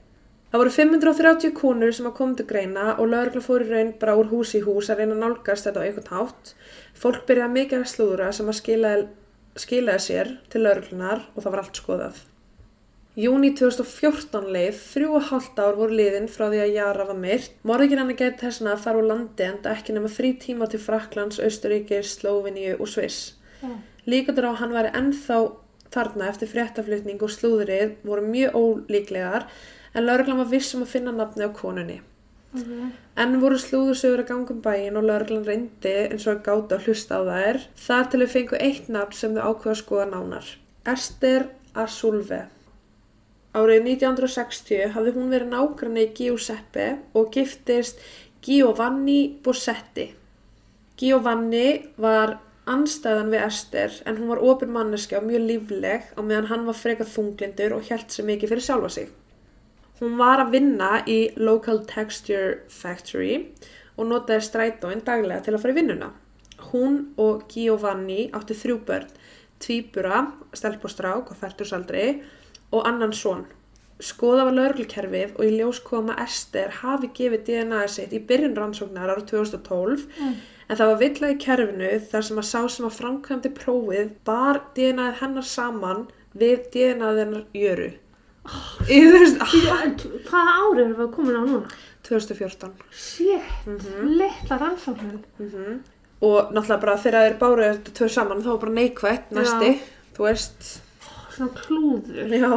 [0.53, 4.15] Það voru 530 konur sem að koma til greina og lögregla fór í raun bara
[4.17, 6.55] úr hús í hús að reyna að nálgast þetta á einhvern hátt.
[6.95, 9.09] Fólk byrjaði mikið að slúðra sem að skilaði,
[9.57, 12.17] skilaði sér til lögreglunar og það var allt skoðað.
[13.17, 17.55] Júni 2014 leið, þrjú og hálft ár voru liðin frá því að Jara var myrt.
[17.65, 21.39] Morðingin henni gæti þessna að fara úr landi en ekki nema þrý tíma til Fraklands,
[21.41, 23.39] Austuríkis, Slóviníu og Sviss.
[23.63, 23.73] Já.
[24.05, 25.39] Líkandur á hann væri ennþá
[25.97, 29.47] þarna eftir fréttaflutning og slúðrið voru mjög ólíklegar
[29.97, 32.03] en lauruglan var viss um að finna nafni á konunni.
[32.53, 32.69] Ok.
[33.17, 36.91] Enn voru slúðursögur að ganga um bæin og lauruglan reyndi eins og að gáta að
[36.91, 37.61] hlusta á þær.
[37.87, 40.53] Þar til þau fengu eitt nafn sem þau ákveða að skoða nánar.
[40.85, 42.43] Esther Asulve.
[43.57, 48.03] Árið 1960 hafði hún verið nágranni Giuseppe og giftist
[48.45, 50.11] Giovanni Bossetti.
[51.01, 52.37] Giovanni var
[52.69, 56.77] anstæðan við Esther en hún var opin manneski og mjög lífleg á meðan hann var
[56.77, 59.11] frekar þunglindur og hjælt sig mikið fyrir sjálfa sig.
[60.03, 63.39] Hún var að vinna í Local Texture Factory
[63.97, 66.11] og notaði strætóin daglega til að fara í vinnuna.
[66.73, 69.09] Hún og Giovanni áttu þrjú börn,
[69.65, 72.27] tvíbura, stelp og strák og færtursaldri og
[72.87, 73.47] annan son.
[74.03, 79.09] Skoða var lauruglukerfið og í ljós koma Esther hafi gefið DNA sitt í byrjun rannsóknar
[79.15, 80.03] ára 2012
[80.69, 84.61] en það var villa í kerfinu þar sem að sá sem að framkvæmdi prófið bar
[84.77, 87.93] DNA-ið hennar saman við DNA-ið hennar jöru.
[89.97, 91.71] T- Hvaða ári erum við komin á núna?
[92.07, 92.73] 2014.
[92.93, 94.17] Shit, Mhm.
[94.19, 95.23] litla rannsóknin.
[95.41, 95.81] Mm
[96.23, 99.81] Og náttúrulega bara þegar þeir báru þetta tvö saman þá var bara neikvætt næsti,
[100.17, 100.81] þú veist.
[101.37, 102.33] Svona klúður.
[102.33, 102.53] Já.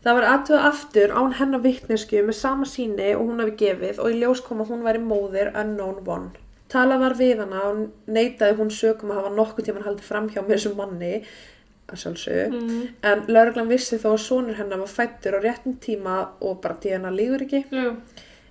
[0.00, 4.14] Það var aðtöða aftur án hennar vittnesku með sama síni og hún hafi gefið og
[4.14, 6.30] í ljós kom að hún væri móðir unknown one.
[6.70, 10.40] Tala var við hana og neitaði hún sögum að hafa nokkuð tíman haldið fram hjá
[10.40, 11.12] með þessum manni,
[11.90, 12.60] að sjálfsögðu.
[12.60, 12.82] Mm.
[13.10, 17.12] En lauruglan vissi þó að sonur hennar var fættur á réttum tíma og bara DNA
[17.12, 17.64] lígur ekki.
[17.74, 17.94] Jú.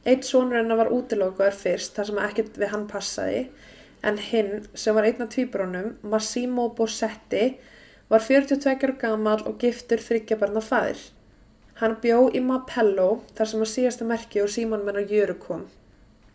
[0.06, 3.48] Eitt sonur hennar var útilokaður fyrst þar sem ekkert við hann passaði
[4.04, 7.58] en hinn sem var einn af tvíbrónum, Massimo Bossetti,
[8.10, 11.02] var 42 ára gamall og giftur þryggjabarna fæðir.
[11.80, 15.67] Hann bjó í Mapello þar sem að síðasta merki og síman menn á jöru kom.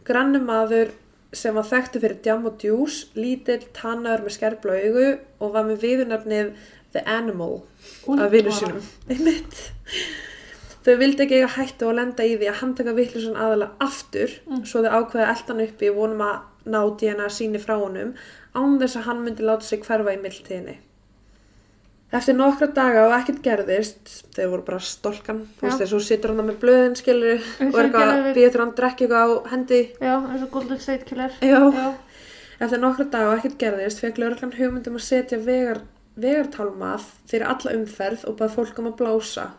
[0.08, 0.94] Grannu maður
[1.34, 5.08] sem var þekktu fyrir djam og djús, lítill, tannaður með skerfla augu
[5.42, 6.54] og var með viðunarnið
[6.94, 7.58] The Animal
[8.06, 8.86] af vinnu sínum.
[9.10, 9.58] Einmitt.
[10.84, 14.34] Þau vildi ekki eiga hættu að lenda í því að handtaka vittlusun aðalega aftur
[14.68, 18.12] svo þau ákveða eldan uppi og vonum að ná DNA síni frá honum
[18.54, 20.76] án þess að hann myndi láta sig hverfa í mildtíðinni.
[22.14, 25.80] Eftir nokkra daga og ekkert gerðist, þau voru bara stolkan, þú veist Já.
[25.80, 28.74] þess að þú situr hann með blöðin skilur og er eitthvað að býða til hann
[28.78, 29.80] drekki eitthvað á hendi.
[29.98, 31.34] Já, eins og Golden State Killer.
[31.42, 31.58] Já.
[31.74, 31.88] Já.
[32.62, 35.82] Eftir nokkra daga og ekkert gerðist fekk lögreglan hugmyndum að setja vegar,
[36.14, 39.50] vegartálma fyrir alla umferð og bað fólk um að blása.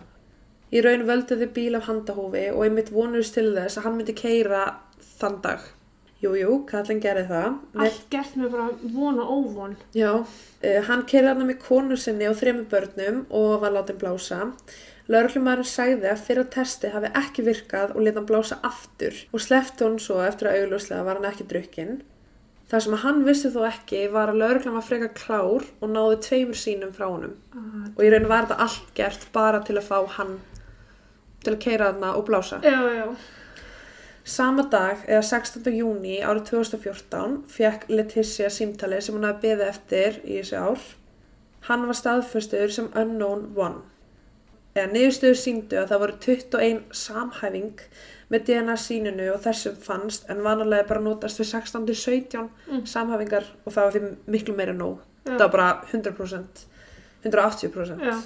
[0.71, 4.15] Í raun völdu þau bíl af handahófi og einmitt vonuðist til þess að hann myndi
[4.15, 4.63] keira
[5.19, 5.67] þann dag.
[6.25, 7.59] Jú, jú, kallin gerði það.
[7.85, 9.75] Allt gert með bara von og óvon.
[9.93, 14.41] já, uh, hann keirði hann með konu sinni og þremur börnum og var látið blása.
[15.05, 19.85] Lörglumæður sagði að fyrra testi hafi ekki virkað og leta hann blása aftur og slefti
[19.85, 21.99] hún svo eftir að augljóslega var hann ekki drukkinn.
[22.71, 26.17] Það sem að hann vissi þó ekki var að lauruglan var frekar klár og náði
[26.25, 27.35] tveimur sínum frá honum.
[27.53, 30.39] Ah, Og í raun var þetta allt gert bara til að fá hann
[31.45, 32.57] til að keira þarna og blása.
[32.65, 33.05] Já, já.
[34.25, 35.67] Sama dag, eða 16.
[35.77, 40.81] júni árið 2014, fekk Leticia símtali sem hún hafi beðið eftir í þessi ár.
[41.67, 43.83] Hann var staðföstur sem unknown one.
[44.75, 47.83] Eða niðurstöður síndu að það voru 21 samhæfing
[48.33, 52.81] með DNA sínunu og þessum fannst en vanalega bara notast við 16-17 Mm.
[52.89, 54.01] samhæfingar og það var því
[54.33, 54.97] miklu meira nóg.
[55.25, 55.37] Já.
[55.37, 56.65] Það var bara 100%,
[57.23, 58.01] 180%.
[58.01, 58.17] Já.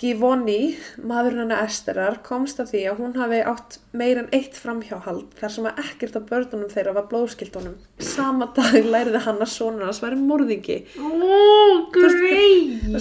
[0.00, 5.34] Givoni, maðurinn hennar Esterar, komst að því að hún hafi átt meir en eitt framhjáhald
[5.36, 7.74] þar sem að ekkert af börnunum þeirra var blóðskildunum.
[8.00, 10.78] Sama dag læriði hann að sonur hans væri morðingi.
[10.96, 11.10] Ó,
[11.92, 12.96] greið.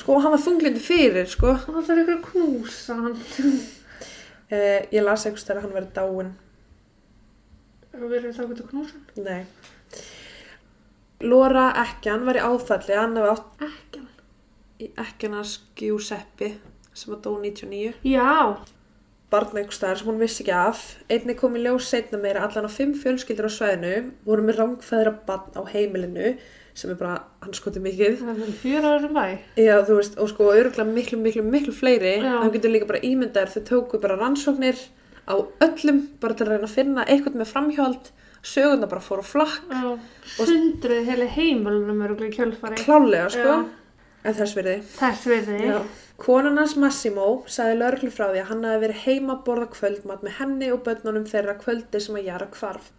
[0.00, 1.52] Sko, hann var þunglindi fyrir, sko.
[1.66, 3.20] Það þarf ykkur að knúsa hann.
[4.50, 6.32] Eh, ég las einhvers þegar hann verið dáin.
[8.00, 9.28] Og við erum þá að knúsa hann.
[9.28, 10.00] Nei.
[11.20, 14.00] Laura Ekjan var í áfalli, hann hafi átt Ekki
[14.98, 16.54] Ekjanas Giuseppe
[16.94, 17.94] sem var dó 99.
[18.04, 18.56] Já.
[19.30, 20.78] barn einhvers staðar sem hún vissi ekki af.
[21.06, 25.12] Einni kom í ljós setna meira allan á fimm fjölskyldur á svæðinu, voru með rángfæðra
[25.28, 26.32] barn á heimilinu,
[26.74, 28.24] sem er bara hans skoti mikið.
[29.14, 29.38] Bæ.
[29.54, 32.16] Já, þú veist, og sko örgulega miklu, miklu, miklu fleiri.
[32.26, 34.82] Það getur líka bara ímyndar, þau tóku bara rannsóknir
[35.30, 38.10] á öllum bara til að reyna að finna eitthvað með framhjóld
[38.42, 39.66] söguna bara fór á flakk
[41.06, 42.80] heili heimilunum öruglega kjölfari.
[42.80, 43.58] klálega sko Já.
[44.24, 45.58] En þess verði Þess virði.
[45.70, 45.80] Já.
[46.20, 50.24] Konan hans Massimo sagði lörglu frá því að hann hafi verið heima að borða kvöldmat
[50.26, 52.90] með henni og börnunum þeirra kvöldi sem að jara hvarf.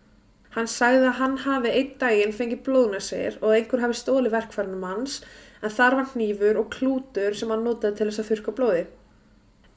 [0.55, 5.21] Hann sagði að hann hafi einn daginn fengið blóðnæsir og einhver hafi stóli verkfærnum hans
[5.61, 8.83] en þar var hnífur og klútur sem hann notaði til þess að þurka blóði.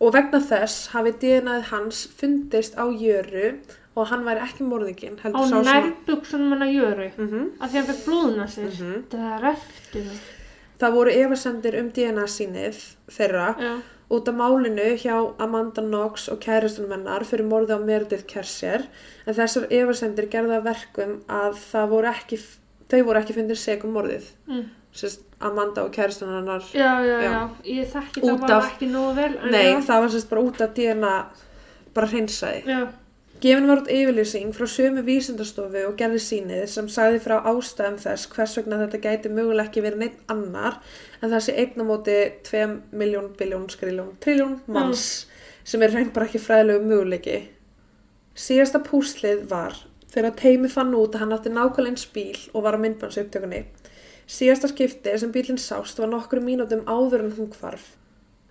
[0.02, 3.52] Og vegna þess hafi DNAð hans fundist á jöru
[3.94, 5.20] og hann væri ekki morðinginn.
[5.22, 7.10] Á nærbuksunum hennar jöru.
[7.16, 7.44] Mm -hmm.
[7.60, 8.72] Að því hann fekk blóðuna sér.
[8.72, 9.04] Mhm.
[9.12, 10.33] Það er eftir það.
[10.80, 12.78] Það voru efasendir um DNA sínið
[13.14, 13.72] þeirra Já.
[14.14, 18.86] út af málinu hjá Amanda Knox og kærastunum hennar fyrir morði á Meredith Kerser
[19.26, 22.40] en þessar efarsendir gerða verkum að það voru ekki,
[22.90, 24.26] þau voru ekki fundið segum morðið.
[24.50, 24.64] Mm.
[24.94, 27.38] Sest, Amanda og kærastunum hennar, Já, já, já.
[27.66, 29.32] Ég þekki það bara af- ekki nógu vel.
[29.50, 29.80] nei já.
[29.88, 31.14] það var sest bara út af DNA
[31.94, 32.60] bara hreinsaði.
[32.66, 32.88] Já,
[33.44, 38.30] Gefin var út yfirlýsing frá sömu vísindastofu og gerði sínið sem sagði frá ástæðum þess
[38.32, 40.78] hvers vegna þetta gæti mögulega ekki verið neitt annar
[41.20, 42.14] en þessi einn á móti
[42.48, 42.62] 2
[42.96, 45.26] miljón, biljón, skriljón, triljón manns
[45.60, 47.36] sem er reynd bara ekki fræðilegu möguleiki.
[48.32, 49.76] Síðasta púslið var
[50.14, 53.66] þegar teimi fann út að hann átti nákvæmlega eins bíl og var á myndbansaupptökunni.
[54.24, 57.92] Síðasta skipti sem bílinn sást var nokkru mínútum áður en hún hvarf.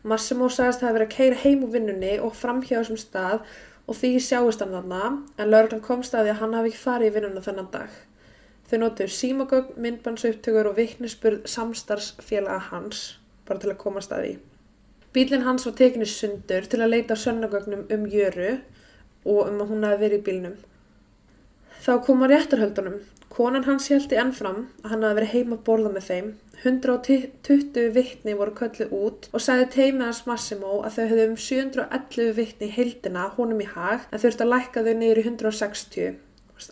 [0.04, 3.46] Massimo sagðist að það hafi verið að keira heim úr vinnunni og framhjá þessum stað
[3.88, 5.02] og því sjáist hann þarna
[5.38, 7.98] en lauruglan komst að því að hann hafi ekki farið í vinnuna þennan dag.
[8.70, 13.04] Þau notuðu símagögn, myndbansaupptökur og vittnisspurð samstarfsfélaga hans
[13.48, 14.36] bara til að komast að því.
[15.14, 18.56] Bílinn hans var tekinni sundur til að leita sönnagögnum um jöru
[19.26, 20.56] og um að hún hafi verið í bílnum.
[21.84, 23.02] Þá kom að réttarhöldunum.
[23.34, 26.28] Konan hans héldi ennfram að hann hafi verið heima að borða með þeim.
[26.64, 32.30] 120 vittni voru kölluð út og sagði teimið hans Massimo að þau höfðu um 711
[32.38, 36.14] vittni í heildina honum í hag en þurfti að lækka þau niður í 160.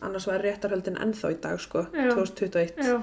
[0.06, 2.14] Annars var réttarhöldin ennþá í dag sko, Já.
[2.14, 2.80] 2021.
[2.86, 3.02] já,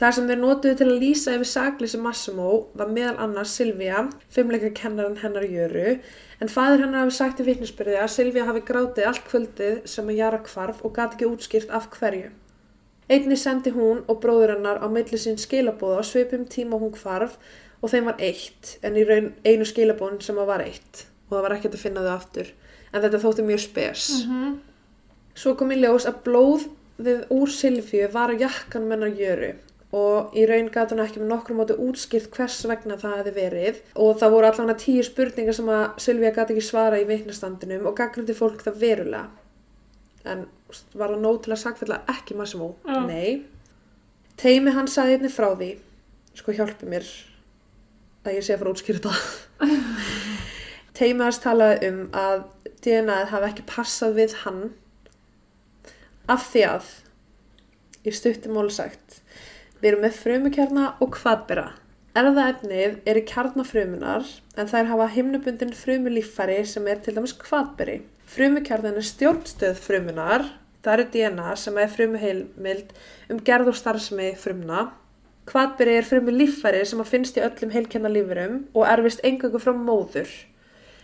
[0.00, 4.70] Það sem þeir notuðu til að lýsa yfir sakleysi Massimo var meðal annars Silvía, fimmleika
[4.72, 5.98] kennarinn hennar Jöru,
[6.40, 10.16] en fadir hennar hafi sagt í vitnisbyrði að Silvía hafi grátið allt kvöldið sem að
[10.22, 12.32] Jara hvarf og gati ekki útskýrt af hverju.
[13.12, 17.36] Einni sendi hún og bróður hennar á milli sín skilabóða á svipum tíma hún hvarf
[17.84, 21.44] og þeim var eitt, en í raun einu skilabóðin sem að var eitt og það
[21.44, 22.54] var ekkert að finna þau aftur.
[22.94, 24.10] En þetta þótti mjög spes.
[24.24, 24.60] mhm,
[25.36, 29.58] Svo kom í ljós að blóðið úr Silvíu var á jakkan mennar Jöru
[29.96, 33.80] og í raun gæti hún ekki með nokkrum móti útskýrt hvers vegna það hefði verið
[33.98, 37.96] og það voru allavega tíu spurningar sem að Silvía gæti ekki svara í vitnastandinum og
[37.98, 39.24] gaggrindi fólk það verulega.
[40.30, 40.44] En
[40.94, 42.74] var það nóg til að sagfella ekki Massimo?
[42.86, 43.00] Já.
[43.08, 43.42] Nei.
[44.40, 45.72] Teimi hann sagði einnig frá því,
[46.38, 47.08] sko hjálpi mér
[48.24, 49.14] að ég sé að fara þetta.
[51.00, 52.44] Teimi hans talaði um að
[52.84, 54.62] DNA-ið hafi ekki passað við hann
[56.30, 56.90] af því að
[58.06, 59.09] í stuttum mál sagt
[59.80, 61.66] við erum með frumukjarna og hvatbera.
[62.20, 64.24] Erðaefnið er í kjarnafrumunar
[64.58, 68.00] en þær hafa himnubundin frumulíffæri sem er til dæmis hvatberi.
[68.30, 70.48] Frumukjarnan er stjórnstöð frumunar
[70.84, 72.92] það er DNA sem er frumuheilmild
[73.32, 74.88] um gerð og starfsemi frumna.
[75.50, 80.30] Hvatberi er frumulíffæri sem finnst í öllum heilkennalífurum og erfist engangu frá móður.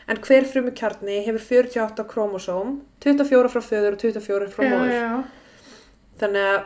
[0.06, 5.08] En hver frumukjarni hefur 48 kromosóm 24 frá föður og 24 frá já, móður já,
[6.20, 6.60] Þannig að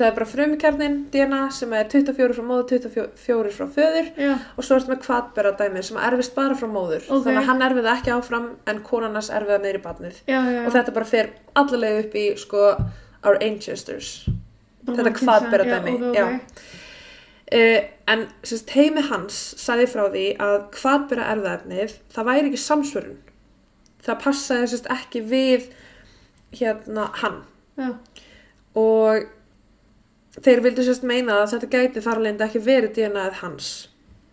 [0.00, 4.66] það er bara frumukjarnin DNA sem er 24 frá móður, 24 frá föður já, og
[4.66, 7.04] svo ertu með kvatbera dæmi sem erfist bara frá móður.
[7.06, 7.24] Ok.
[7.26, 10.20] Þannig að hann erfiði ekki áfram en konarnas erfiða neyri barnið.
[10.30, 10.40] já.
[10.66, 12.66] Og þetta bara fer allavega upp í sko
[13.22, 14.12] our ancestors.
[14.88, 16.26] þetta hvatbera Já, dæmi, ok, já.
[16.26, 16.62] ok.
[17.50, 23.18] Uh, en sérst, heimi hans sagði frá því að hvatbera erfðaefnið það væri ekki samsvörun.
[24.06, 25.66] Það passaði sérst ekki við
[26.56, 27.42] hérna hann
[27.78, 27.90] Já,
[28.78, 29.26] og
[30.38, 33.70] þeir vildu sérst meina að þetta gæti þar alveg ekki verið DNA-ið hans.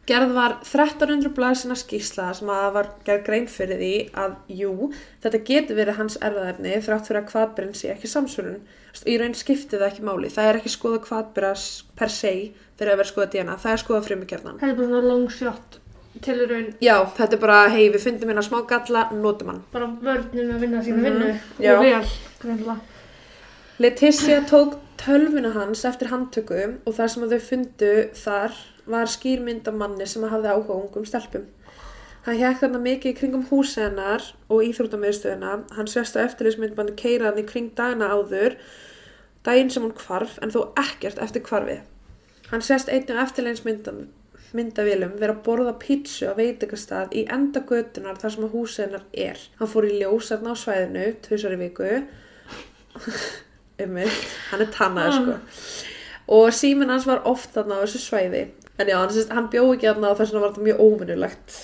[0.07, 4.91] Gerð var 1300 blaðsina skýrsla sem að var gerð grein fyrir því að jú,
[5.25, 8.61] þetta getur verið hans erfðaefni þrátt fyrir að kvatbyrinn sé ekki samsvörun.
[9.05, 10.29] Í raun skipti það ekki máli.
[10.31, 11.65] Það er ekki skoða kvatbyrras
[11.99, 12.31] per se
[12.79, 13.57] fyrir að vera skoða DNA.
[13.65, 14.57] Það er skoða frumukjarnan.
[14.61, 15.79] þetta er bara svona long shot
[16.23, 19.59] til í raun Já, þetta er bara, hei, við fundum hérna smá galla, notum hann.
[19.73, 22.77] bara vörnum að vinna sína Mhm, vinnu já.
[23.79, 29.77] Leticia tók tölvuna hans eftir handtöku og það sem þau fundu þar var skýrmynd af
[29.77, 31.45] manni sem hafði áhuga ungum stelpum.
[32.27, 35.53] Hann hjekk þarna mikið í kringum húsi hennar og íþróttamöðstöðuna.
[35.77, 38.57] Hann sérst á eftirlýsmyndbanni keiraðan í kring dagina áður,
[39.47, 41.85] daginn sem hún hvarf en þó ekkert eftir hvarfið.
[42.51, 44.05] Hann sérst einnig á eftirlýsmyndan,
[44.55, 48.51] myndavélum vera að borða pítsu á veitingastað í enda götunar þar sem
[48.83, 49.39] hennar er.
[49.59, 51.91] Hann fór í ljósarna á svæðinu, tvisar í viku,
[53.83, 53.97] um
[54.51, 55.37] hann er tannaður sko.
[56.37, 58.43] Og síminn hans var oft þarna á þessu svæði.
[58.77, 61.57] En já, hann, hann bjó ekki þarna og þess vegna var þetta mjög óvinnulegt.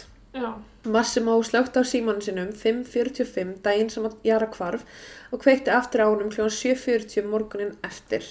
[0.83, 4.83] Massimo slögt á símanu sinum 5.45 daginn sem að Jara hvarf
[5.31, 6.47] og kveikti aftur á honum kl.
[6.49, 8.25] 7.40 morgunin eftir.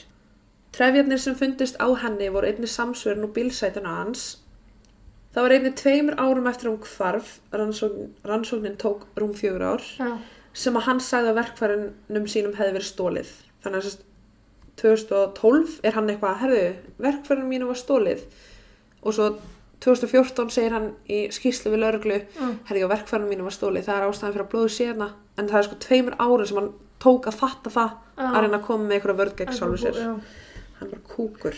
[0.73, 4.25] Trefjarnir sem fundist á henni voru einni samsverðin og bílsætuna hans.
[5.33, 10.19] Það var einni tveimur árum eftir hún hvarf, rannsókn, rannsóknin tók rúm fjögur ár, Já.
[10.53, 13.33] sem að hann sagði að verkfærinum sínum hefði verið stólið.
[13.63, 14.05] Þannig að sérst,
[14.83, 16.63] 2012 er hann eitthvað, herðu,
[17.05, 18.23] verkfærinum mínu var stólið.
[19.03, 19.27] Og svo
[19.83, 22.55] 2014 segir hann í skýrslu við lauruglu, Mm.
[22.69, 25.11] herðu, já, verkfærinum mínu var stólið, það er ástæðan fyrir að blóðu síðana.
[25.39, 28.27] En það er sko tveimur árum sem hann tók að fatta það Já.
[28.33, 29.95] að reyna að koma með einhverja vörð gegn sjálfu sér.
[29.99, 30.21] Já.
[30.81, 31.55] Hann var kúkur.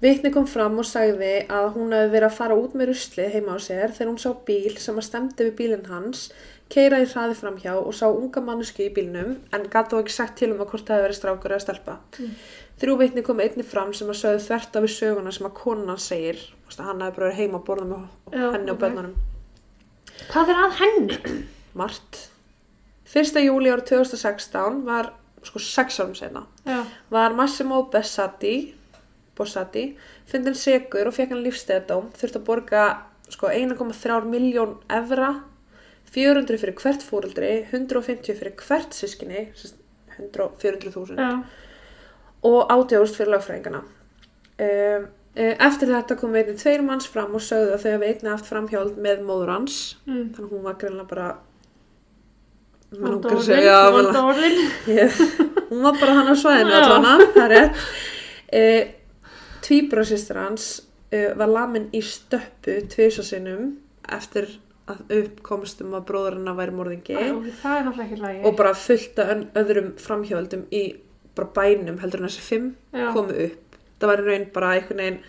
[0.00, 3.56] Vitni kom fram og sagði að hún hefði verið að fara út með rusli heima
[3.56, 6.28] á sér þegar hún sá bíl sem að stemdi við bílinn hans,
[6.72, 10.38] keira í hraði framhjá og sá unga manneski í bílnum en gæti þó ekki sagt
[10.40, 11.96] til um að hvort það hefði verið strákur eða stelpa.
[12.18, 12.32] Mm.
[12.78, 16.02] Þrjú vitni kom einni fram sem að sögðu þvert á við söguna sem að konan
[16.02, 16.42] segir,
[16.76, 18.02] hann hefði bara verið heima að borða með
[18.38, 18.82] Já, henni og ok.
[18.84, 19.14] börnunum.
[20.28, 21.18] Hvað er að henni?
[21.78, 22.20] Margt.
[23.08, 23.40] 1.
[23.40, 25.12] júli árið 2016 var
[25.46, 26.44] sko sex árum sena.
[26.66, 26.82] Já.
[27.10, 28.74] var Massimo Bessati
[29.38, 29.84] Bossati
[30.28, 32.82] fundin segur og fekk hann lífstæðadóm þurfti að borga
[33.32, 35.30] sko 1,3 miljón evra
[36.14, 39.46] 400 fyrir hvert fóreldri 150 fyrir hvert sískinni
[40.18, 41.30] 400.000 Já.
[42.48, 47.76] og átjáðust fyrir lagfræðingana um, eh, eftir þetta kom einnig tveir manns fram og sögðu
[47.76, 50.32] að þau hefði einnig haft framhjáld með móður hans Mm.
[50.34, 51.28] þannig hún var greinlega bara
[54.16, 54.60] að orðin.
[55.68, 57.82] hún var bara hann á svæðinu allana, það er rétt.
[58.48, 58.62] E,
[59.66, 60.68] Tvíbrasistur hans
[61.12, 63.74] e, var lamin í stöppu tvisasinnum
[64.16, 64.48] eftir
[64.88, 67.16] að uppkomst um að bróður hennar væri morðingi
[68.22, 68.44] lægi.
[68.44, 70.82] og bara fullt af ön- öðrum framhjóldum í
[71.34, 73.12] bara bænum heldur en þessi fimm Já.
[73.12, 73.76] komu upp.
[74.00, 75.20] Það var í raun bara einhvern veginn,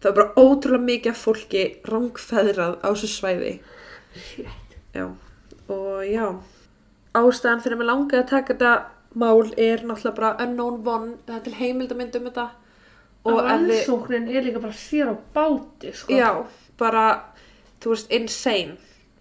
[0.00, 3.58] það var bara ótrúlega mikið af fólki rangfæðrað á þessu svæði.
[4.94, 5.04] Já,
[5.68, 6.26] og já,
[7.14, 8.72] ástæðan fyrir að mig langaði að taka þetta
[9.18, 12.48] mál er náttúrulega bara unknown one, það er til heimildamynd um þetta
[13.28, 16.12] Og rannsóknin er líka bara sér á báti, sko.
[16.14, 16.44] já,
[16.78, 17.24] bara,
[17.80, 18.76] þú veist, insane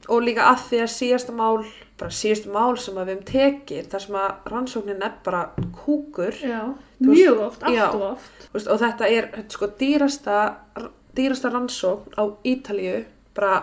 [0.08, 1.66] og líka að því að síðasta mál,
[1.99, 5.41] bara síðasta mál sem við hefum tekið, þar sem að rannsóknin er bara
[5.76, 6.62] kúkur, Já.
[6.97, 8.47] Þú veist, Mjög oft, allt og oft.
[8.53, 10.38] veist, og þetta er sko dýrasta,
[11.18, 13.03] dýrasta rannsókn á Ítalíu,
[13.38, 13.60] bara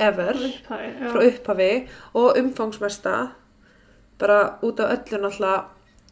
[0.00, 0.32] ever.
[0.36, 1.10] Upphæði, já.
[1.12, 1.72] frá upphafi
[2.16, 3.14] og umfangsmesta
[4.20, 5.64] bara út af öllu náttúrulega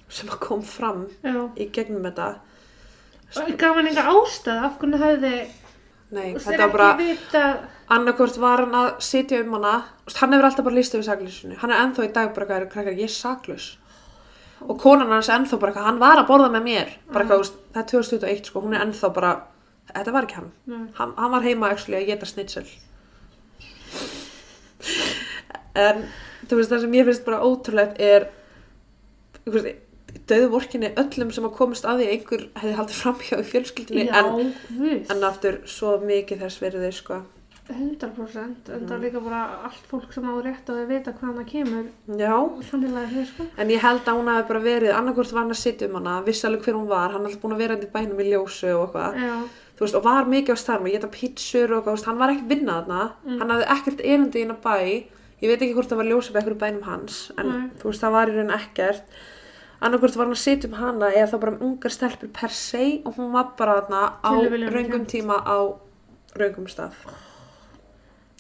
[0.09, 1.49] sem kom fram Já.
[1.57, 2.29] í gegnum þetta
[3.37, 5.33] Og gaf hann enga ástæð, af hvernig hefði,
[6.11, 7.43] Nei, þetta er var bara vita,
[7.93, 9.75] annarkvort var hann að sitja um hana.
[10.17, 12.97] Hann hefur alltaf bara líst yfir saklusinu hann er ennþá í dag bara hvað krakkar,
[12.97, 13.67] ég er saklus
[14.65, 16.95] og konan hans er ennþá bara eitthvað, hann var að borða með mér.
[17.13, 19.35] Bara þú veist, það er 2021 sko, hún er ennþá bara
[19.93, 20.81] þetta var ekki hann, Nei.
[20.99, 22.65] hann, hann var heima actually, að geta snitsel.
[25.79, 26.03] En
[26.49, 28.29] þú veist það sem ég finnst bara ótrúlegt er
[29.45, 29.71] þú veist,
[30.31, 34.23] döðu vorkinni öllum sem að komast að því einhver hefði haldið framhjá í fjölskyldinni já,
[34.27, 34.55] en,
[35.15, 37.21] en aftur svo mikið þess verið sko.
[37.69, 41.43] 100%, en það er líka bara allt fólk sem á rétt á að vita hvaðan
[41.43, 42.33] það kemur, já,
[43.05, 43.45] er, sko.
[43.61, 46.15] en ég held að hún hafi bara verið annarkvort var hann að sitja um hana,
[46.25, 48.97] vissi alveg hver hún var hann alltaf búin að vera í bænum í ljósu og
[49.79, 52.49] þú veist, og var mikið á starfum, ég geta pítsur og veist, hann var ekki
[52.51, 53.03] vinnað þarna.
[53.25, 53.39] Mm.
[53.43, 54.79] hann hafði ekkert erindi inn að bæ.
[55.39, 57.53] Ég veit ekki hvort það var ljósið með einhverju bænum hans en
[57.85, 59.21] veist, það var í raun ekkert
[59.81, 62.85] annarkvort var hann að sitja um hana eða það bara um ungar stelpur per se
[63.05, 65.13] og hún var bara þarna á Tilviljunum raungum kennt.
[65.13, 65.59] tíma á
[66.39, 66.93] raungum stað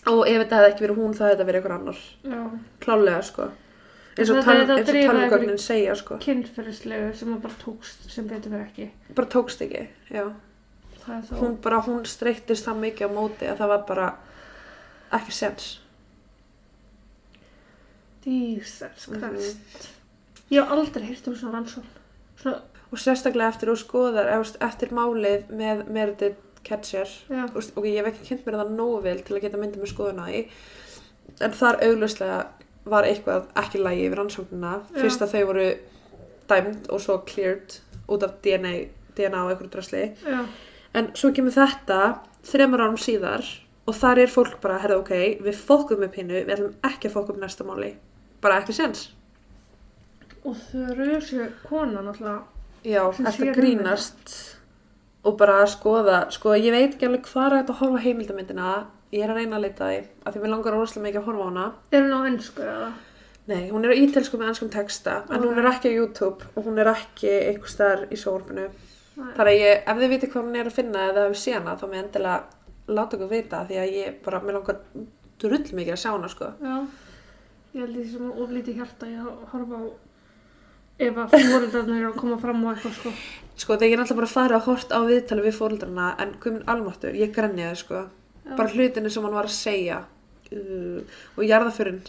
[0.08, 2.42] og ef þetta hefði ekki verið hún þá hefði þetta verið einhver annar já,
[2.80, 3.48] klálega sko
[4.18, 7.42] eins og, Þetta tal, er þetta eins og drífa talvugögnin segja sko kynferðislegu sem að
[7.46, 8.88] bara tókst sem betur verið ekki.
[9.14, 10.24] bara tókst ekki, já
[11.08, 14.08] Það er þá, hún bara, hún streyttist það mikið á móti að það var bara
[15.16, 15.68] ekki sens
[18.26, 19.20] Jesus Mhm.
[19.20, 19.88] Christ.
[20.48, 21.96] Ég hef aldrei hýrt um svona rannsókn.
[22.38, 24.30] Svona, og sérstaklega eftir þú skoðar
[24.64, 29.36] eftir málið með Meredith Ketcher ok, ég hef ekki kynnt mér það nógu vel til
[29.36, 30.40] að geta myndið með skoðun á því
[31.44, 32.38] en þar augljóslega
[32.88, 34.72] var eitthvað ekki lægi yfir rannsóknina.
[34.80, 35.00] Já.
[35.02, 35.68] fyrst að þau voru
[36.48, 37.78] dæmd og svo cleared
[38.08, 38.74] út af DNA,
[39.18, 40.04] DNA og einhverju drasli.
[40.24, 40.40] Já,
[40.96, 42.00] en svo kemur þetta
[42.48, 43.44] þremur árum síðar
[43.88, 47.16] og þar er fólk bara, herðu ok, við fókum upp hinnu við ætlum ekki að
[47.18, 47.92] fókum upp næsta máli.
[48.40, 49.10] Bara ekki sens
[50.48, 52.38] og þau eru þessu kona náttúrulega.
[52.86, 54.36] Já, um grínast
[55.26, 58.70] og bara að skoða, sko ég veit ekki alveg hvað er þetta að horfa heimildamindina
[59.12, 61.44] ég er að reyna að leita því, af því mér langar óslega mikið að horfa
[61.44, 61.66] á hana.
[61.90, 62.90] Er hún á ennsku eða?
[63.48, 66.66] Nei, hún er á ítelsku með anskum texta en hún er ekki á YouTube og
[66.68, 68.66] hún er ekki einhver staðar í sórfinu
[69.16, 71.76] þar að ég, ef þið viti hvað hún er að finna eða hefur séð hana,
[71.80, 74.82] þá mér endilega láta okkur vita því að ég bara, mér langar
[75.40, 76.50] drull mikið að sjá hana, sko.
[76.60, 76.76] Já.
[77.72, 79.84] Ég held því sem oflítið hjarta ég að horfa á
[80.98, 83.14] ef að fóröldarnir eru að koma fram á eitthvað sko.
[83.58, 86.36] Sko, þegar ég er alltaf bara að fara að hort á viðtali við fóreldrarna en
[86.42, 88.54] guðminn almáttur, ég grenjaði, sko Já.
[88.54, 89.98] bara hlutinu sem hann var að segja
[90.54, 92.02] uh, og jarðaförinn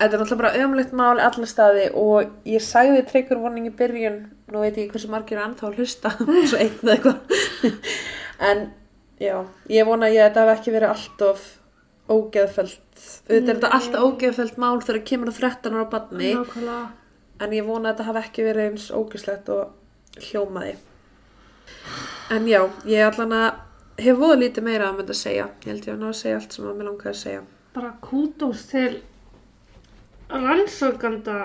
[0.00, 4.14] Þetta er náttúrulega bara ömlegt mál allar staði og ég sagði tryggur vonning í byrjun,
[4.48, 6.12] nú veit ég ekki hversu margir er ennþá að hlusta,
[6.48, 7.34] svo einn eða eitthvað.
[8.48, 8.62] en
[9.20, 9.34] já,
[9.68, 11.42] ég vona að ég þetta hef ekki verið allt of
[12.10, 12.80] ógeðfælt.
[13.28, 16.80] Þetta er þetta alltaf ógeðfælt mál þegar kemur á 13 ára badni, Nákvæmlega.
[17.40, 20.76] En ég vona að þetta hafi ekki verið eins ógeðslegt og hljómaði.
[22.30, 25.46] En já, ég allan að hef voða lítið meira að mynda að segja.
[25.64, 27.42] Ég held ég að ná að segja allt sem að mér langaði að segja.
[27.74, 28.90] Bara kútos til
[30.30, 31.38] rannsókanda,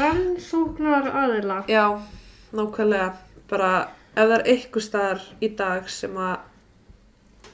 [0.00, 1.62] rannsóknar aðila.
[1.70, 1.84] Já,
[2.56, 3.10] nákvæmlega.
[3.48, 3.72] Bara
[4.14, 6.36] ef það er eitthvað staðar í dag sem að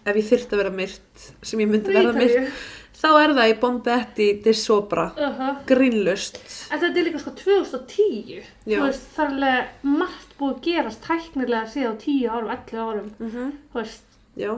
[0.05, 2.65] ef ég þyrfti að vera myrt, sem ég myndi verða myrt,
[3.05, 5.11] þá er það í Bombetti di Sopra.
[5.13, 5.57] Uh -huh.
[5.69, 6.39] Grínlust.
[6.73, 8.43] En þetta er líka sko 2010.
[8.65, 8.79] Já.
[8.79, 9.67] Þú veist, það er alveg
[10.01, 13.11] margt búið að gerast tæknilega síðan á 10 árum, 11 árum.
[13.21, 14.03] Þú veist,
[14.35, 14.57] Já,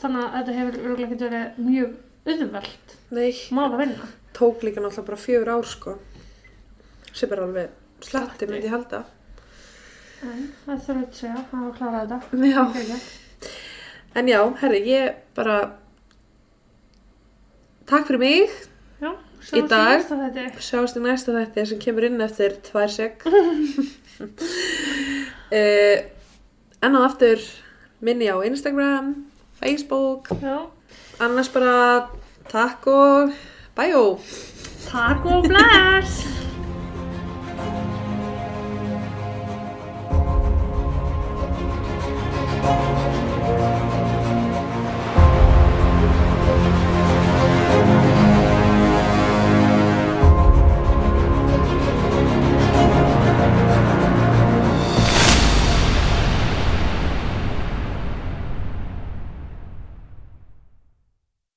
[0.00, 1.90] þannig að þetta hefur örgulega verið mjög
[2.30, 4.06] auðvelt nei, mál að vinna.
[4.32, 5.98] tók líka náttúrulega bara fjögur ár sko.
[7.12, 7.68] Sem er alveg
[8.00, 9.04] sletti myndi ég halda.
[10.22, 12.20] En það þurfum við að segja, hann var að klára þetta.
[12.54, 13.00] Já,
[14.14, 15.79] en já, herri, ég bara
[17.90, 18.50] takk fyrir mig.
[19.00, 19.10] Já,
[19.56, 20.04] Í dag-.
[20.62, 23.16] Sjáumst í næsta þætti sem kemur inn eftir tvær sek.
[23.26, 23.32] uh,
[26.80, 27.38] en á aftur
[28.00, 29.06] minni á Instagram,
[29.60, 30.58] Facebook, Já.
[31.20, 32.08] annars bara
[32.52, 33.32] takk og
[33.76, 34.04] bæjó.
[34.90, 36.39] Takk og bless!